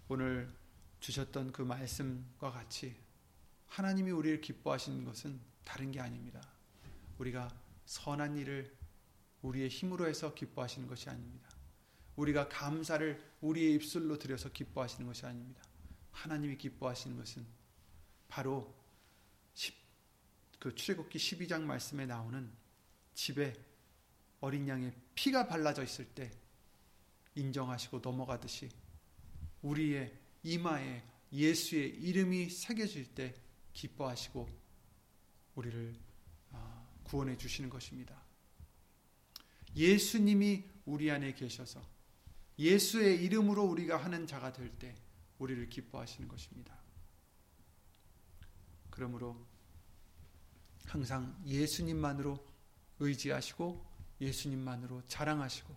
오늘 0.07 0.53
주셨던 0.99 1.51
그 1.51 1.62
말씀과 1.62 2.51
같이 2.51 2.95
하나님이 3.68 4.12
우리를 4.12 4.41
기뻐하시는 4.41 5.05
것은 5.05 5.39
다른 5.64 5.91
게 5.91 5.99
아닙니다. 5.99 6.41
우리가 7.20 7.49
선한 7.86 8.38
일을 8.38 8.76
우리의 9.41 9.70
힘으로 9.70 10.07
해서 10.07 10.34
기뻐하시는 10.34 10.88
것이 10.88 11.10
아닙니다. 11.10 11.49
우리가 12.16 12.49
감사를 12.49 13.24
우리의 13.41 13.76
입술로 13.76 14.18
들여서 14.18 14.51
기뻐하시는 14.51 15.07
것이 15.07 15.26
아닙니다. 15.26 15.64
하나님이 16.12 16.57
기뻐하시는 16.57 17.16
것은 17.16 17.45
바로 18.28 18.76
10, 19.53 19.74
그 20.60 20.76
출애굽기 20.76 21.18
12장 21.18 21.62
말씀에 21.62 22.05
나오는 22.05 22.51
집에 23.20 23.53
어린 24.39 24.65
양의 24.65 24.93
피가 25.13 25.49
발라져 25.49 25.84
있을 25.84 26.05
때 26.05 26.32
인정하시고 27.36 27.99
넘어가듯이 27.99 28.70
우리의 29.61 30.17
이마에 30.43 31.03
예수의 31.34 31.95
이름이 31.95 32.49
새겨질 32.49 33.13
때 33.13 33.36
기뻐하시고 33.74 34.47
우리를 35.55 35.95
아, 36.53 36.88
구원해 37.03 37.36
주시는 37.36 37.70
것입니다. 37.70 38.15
예수님이 39.76 40.63
우리 40.86 41.11
안에 41.11 41.34
계셔서 41.34 41.86
예수의 42.57 43.22
이름으로 43.22 43.65
우리가 43.65 43.97
하는 43.97 44.28
자가 44.28 44.53
될 44.53 44.72
때 44.80 44.95
우리를 45.39 45.67
기뻐하시는 45.67 46.26
것입니다. 46.30 46.74
그러므로 48.89 49.45
항상 50.86 51.38
예수님만으로 51.45 52.49
의지하시고 53.00 53.86
예수님만으로 54.22 55.04
자랑하시고 55.08 55.76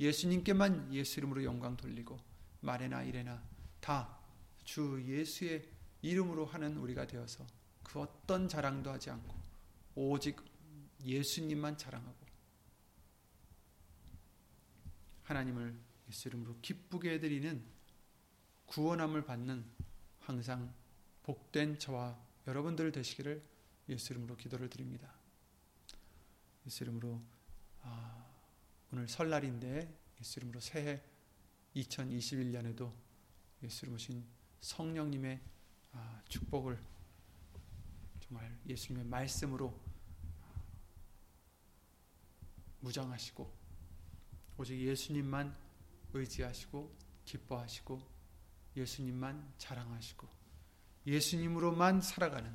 예수님께만 0.00 0.92
예수 0.94 1.20
이름으로 1.20 1.44
영광 1.44 1.76
돌리고 1.76 2.18
말에나 2.60 3.02
이래나 3.02 3.42
다 3.80 4.22
주 4.64 5.02
예수의 5.06 5.68
이름으로 6.02 6.46
하는 6.46 6.76
우리가 6.78 7.06
되어서 7.06 7.46
그 7.82 8.00
어떤 8.00 8.48
자랑도 8.48 8.90
하지 8.90 9.10
않고 9.10 9.34
오직 9.94 10.36
예수님만 11.04 11.76
자랑하고 11.76 12.22
하나님을 15.24 15.76
예수 16.08 16.28
이름으로 16.28 16.56
기쁘게 16.62 17.14
해드리는 17.14 17.64
구원함을 18.66 19.24
받는 19.24 19.64
항상 20.20 20.72
복된 21.22 21.78
저와 21.78 22.18
여러분들 22.46 22.92
되시기를 22.92 23.42
예수 23.88 24.12
이름으로 24.12 24.36
기도를 24.36 24.68
드립니다. 24.68 25.12
예수 26.66 26.84
이름으로 26.84 27.20
아, 27.82 28.26
오늘 28.92 29.08
설날인데 29.08 29.98
예수 30.20 30.38
이름으로 30.38 30.60
새해 30.60 31.02
2021년에도 31.76 32.92
예수 33.62 33.84
이름으로 33.84 33.98
신 33.98 34.24
성령님의 34.60 35.40
아, 35.92 36.22
축복을 36.28 36.78
정말 38.20 38.58
예수님의 38.66 39.04
말씀으로 39.06 39.78
무장하시고 42.80 43.52
오직 44.56 44.80
예수님만 44.80 45.56
의지하시고 46.14 46.96
기뻐하시고 47.24 48.00
예수님만 48.76 49.52
자랑하시고 49.58 50.28
예수님으로만 51.06 52.00
살아가는 52.00 52.54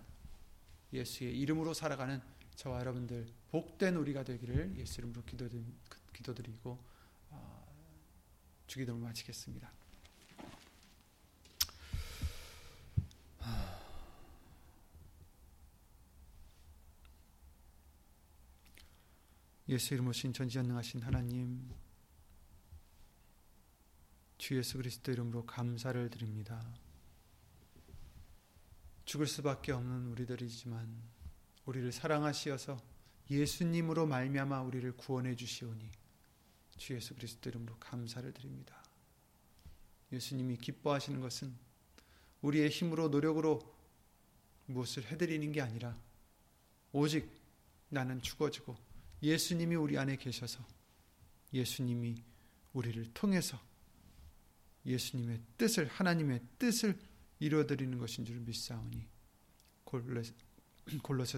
예수의 0.93 1.37
이름으로 1.39 1.73
살아가는 1.73 2.21
저와 2.55 2.79
여러분들 2.79 3.31
복된 3.51 3.95
우리가 3.95 4.23
되기를 4.23 4.77
예수 4.77 5.01
이름으로 5.01 5.23
기도드리고 6.13 6.77
어, 7.29 7.75
주기도를 8.67 8.99
마치겠습니다. 8.99 9.71
예수 19.69 19.93
이름으로 19.93 20.13
신천지전능하신 20.13 21.01
하나님 21.01 21.69
주 24.37 24.55
예수 24.55 24.77
그리스도 24.77 25.11
이름으로 25.11 25.45
감사를 25.45 26.09
드립니다. 26.09 26.65
죽을 29.03 29.27
수밖에 29.27 29.73
없는 29.73 30.07
우리들이지만 30.07 31.01
우리를 31.65 31.91
사랑하시어서 31.91 32.77
예수님으로 33.29 34.05
말미암아 34.05 34.61
우리를 34.61 34.95
구원해 34.95 35.35
주시오니 35.35 35.89
주 36.77 36.93
예수 36.93 37.15
그리스도 37.15 37.49
이름으로 37.49 37.75
감사를 37.79 38.31
드립니다. 38.33 38.83
예수님이 40.11 40.57
기뻐하시는 40.57 41.19
것은 41.19 41.53
우리의 42.41 42.69
힘으로 42.69 43.09
노력으로 43.09 43.59
무엇을 44.67 45.05
해드리는 45.05 45.51
게 45.51 45.61
아니라 45.61 45.97
오직 46.91 47.29
나는 47.89 48.21
죽어지고 48.21 48.75
예수님이 49.21 49.75
우리 49.75 49.97
안에 49.97 50.15
계셔서 50.17 50.65
예수님이 51.53 52.23
우리를 52.73 53.13
통해서 53.13 53.59
예수님의 54.85 55.41
뜻을 55.57 55.87
하나님의 55.87 56.41
뜻을 56.59 56.97
이루어드리는 57.39 57.97
것인 57.97 58.25
줄 58.25 58.39
믿사오니 58.39 59.05
골로새 59.83 60.33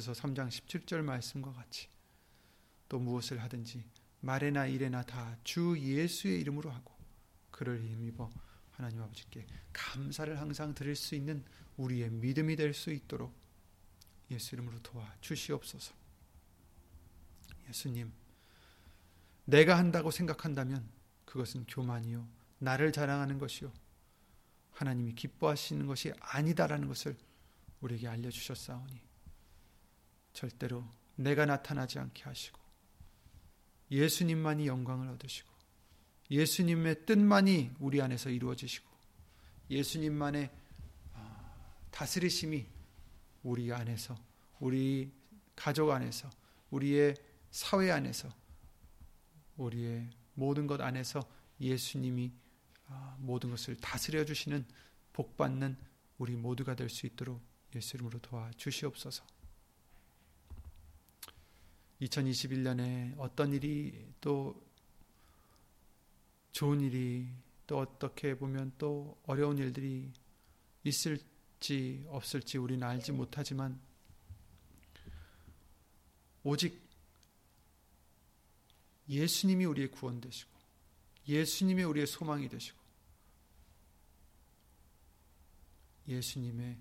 서 0.01 0.11
3장 0.13 0.47
17절 0.49 1.01
말씀과 1.01 1.51
같이 1.53 1.89
또 2.87 2.99
무엇을 2.99 3.41
하든지 3.41 3.83
말에나 4.21 4.67
일에나 4.67 5.03
다 5.03 5.37
주 5.43 5.77
예수의 5.79 6.39
이름으로 6.41 6.69
하고 6.69 6.93
그를 7.51 7.83
힘입어 7.83 8.29
하나님 8.71 9.01
아버지께 9.01 9.45
감사를 9.73 10.39
항상 10.39 10.73
드릴 10.73 10.95
수 10.95 11.15
있는 11.15 11.43
우리의 11.77 12.09
믿음이 12.11 12.55
될 12.55 12.73
수 12.73 12.91
있도록 12.91 13.33
예수 14.31 14.55
이름으로 14.55 14.79
도와 14.81 15.11
주시옵소서. 15.21 15.93
예수님, 17.67 18.11
내가 19.45 19.77
한다고 19.77 20.11
생각한다면 20.11 20.87
그것은 21.25 21.65
교만이요. 21.65 22.27
나를 22.59 22.91
자랑하는 22.91 23.39
것이요. 23.39 23.71
하나님이 24.71 25.15
기뻐하시는 25.15 25.85
것이 25.87 26.13
아니다라는 26.19 26.87
것을 26.87 27.17
우리에게 27.81 28.07
알려 28.07 28.29
주셨사오니 28.29 29.01
절대로 30.39 30.85
내가 31.17 31.45
나타나지 31.45 31.99
않게 31.99 32.23
하시고 32.23 32.57
예수님만이 33.91 34.67
영광을 34.67 35.09
얻으시고 35.09 35.49
예수님의 36.31 37.05
뜻만이 37.05 37.71
우리 37.77 38.01
안에서 38.01 38.29
이루어지시고 38.29 38.87
예수님만의 39.69 40.49
아, 41.15 41.81
다스리심이 41.91 42.65
우리 43.43 43.73
안에서 43.73 44.15
우리 44.61 45.11
가족 45.57 45.91
안에서 45.91 46.29
우리의 46.69 47.15
사회 47.51 47.91
안에서 47.91 48.33
우리의 49.57 50.09
모든 50.35 50.67
것 50.67 50.79
안에서 50.79 51.19
예수님이 51.59 52.31
아, 52.87 53.17
모든 53.19 53.49
것을 53.49 53.75
다스려 53.75 54.23
주시는 54.23 54.65
복 55.11 55.35
받는 55.35 55.75
우리 56.17 56.37
모두가 56.37 56.75
될 56.75 56.89
수 56.89 57.07
있도록 57.07 57.41
예수 57.75 57.97
이름으로 57.97 58.19
도와 58.19 58.49
주시옵소서. 58.55 59.38
2021년에 62.01 63.15
어떤 63.17 63.53
일이 63.53 64.13
또 64.21 64.61
좋은 66.51 66.81
일이 66.81 67.27
또 67.67 67.79
어떻게 67.79 68.37
보면 68.37 68.73
또 68.77 69.17
어려운 69.25 69.57
일들이 69.57 70.11
있을지 70.83 72.05
없을지 72.07 72.57
우리는 72.57 72.85
알지 72.87 73.11
못하지만 73.11 73.79
오직 76.43 76.81
예수님이 79.09 79.65
우리의 79.65 79.91
구원 79.91 80.21
되시고 80.21 80.51
예수님이 81.27 81.83
우리의 81.83 82.07
소망이 82.07 82.47
되시고 82.47 82.79
예수님의 86.07 86.77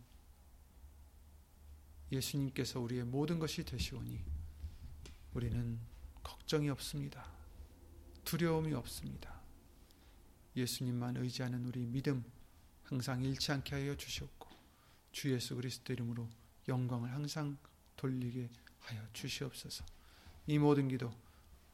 예수님께서 2.12 2.80
우리의 2.80 3.04
모든 3.04 3.38
것이 3.38 3.64
되시오니 3.64 4.37
우리는 5.38 5.78
걱정이 6.24 6.68
없습니다. 6.70 7.24
두려움이 8.24 8.74
없습니다. 8.74 9.40
예수님만 10.56 11.16
의지하는 11.16 11.64
우리 11.64 11.86
믿음 11.86 12.24
항상 12.82 13.22
잃지 13.22 13.52
않게 13.52 13.76
하여 13.76 13.96
주시옵고 13.96 14.48
주 15.12 15.32
예수 15.32 15.54
그리스도 15.54 15.92
이름으로 15.92 16.28
영광을 16.66 17.14
항상 17.14 17.56
돌리게 17.94 18.50
하여 18.80 19.00
주시옵소서. 19.12 19.84
이 20.48 20.58
모든 20.58 20.88
기도 20.88 21.08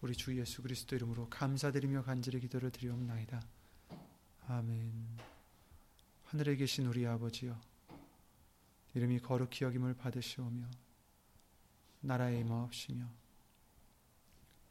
우리 0.02 0.14
주 0.14 0.38
예수 0.38 0.60
그리스도 0.60 0.94
이름으로 0.94 1.30
감사드리며 1.30 2.02
간절히 2.02 2.40
기도를 2.40 2.70
드리옵나이다. 2.70 3.40
아멘. 4.46 5.16
하늘에 6.24 6.56
계신 6.56 6.84
우리 6.84 7.06
아버지여 7.06 7.58
이름이 8.92 9.20
거룩히 9.20 9.64
여김을 9.64 9.94
받으시오며 9.94 10.70
나라의 12.00 12.40
임하옵시며 12.40 13.23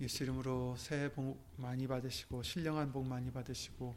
예수 0.00 0.22
이름으로 0.22 0.76
새해 0.78 1.12
복 1.12 1.38
많이 1.56 1.86
받으시고 1.86 2.42
신령한 2.42 2.90
복 2.90 3.06
많이 3.06 3.30
받으시고 3.30 3.94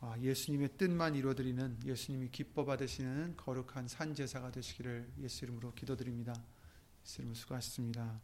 아, 0.00 0.14
예수님의 0.18 0.76
뜻만 0.78 1.14
이루어드리는 1.14 1.78
예수님이 1.84 2.30
기뻐 2.30 2.64
받으시는 2.64 3.36
거룩한 3.36 3.88
산 3.88 4.14
제사가 4.14 4.50
되시기를 4.50 5.10
예수 5.20 5.44
이름으로 5.44 5.74
기도드립니다. 5.74 6.34
예수 7.04 7.20
이름으로 7.20 7.34
수고하셨습니다. 7.34 8.20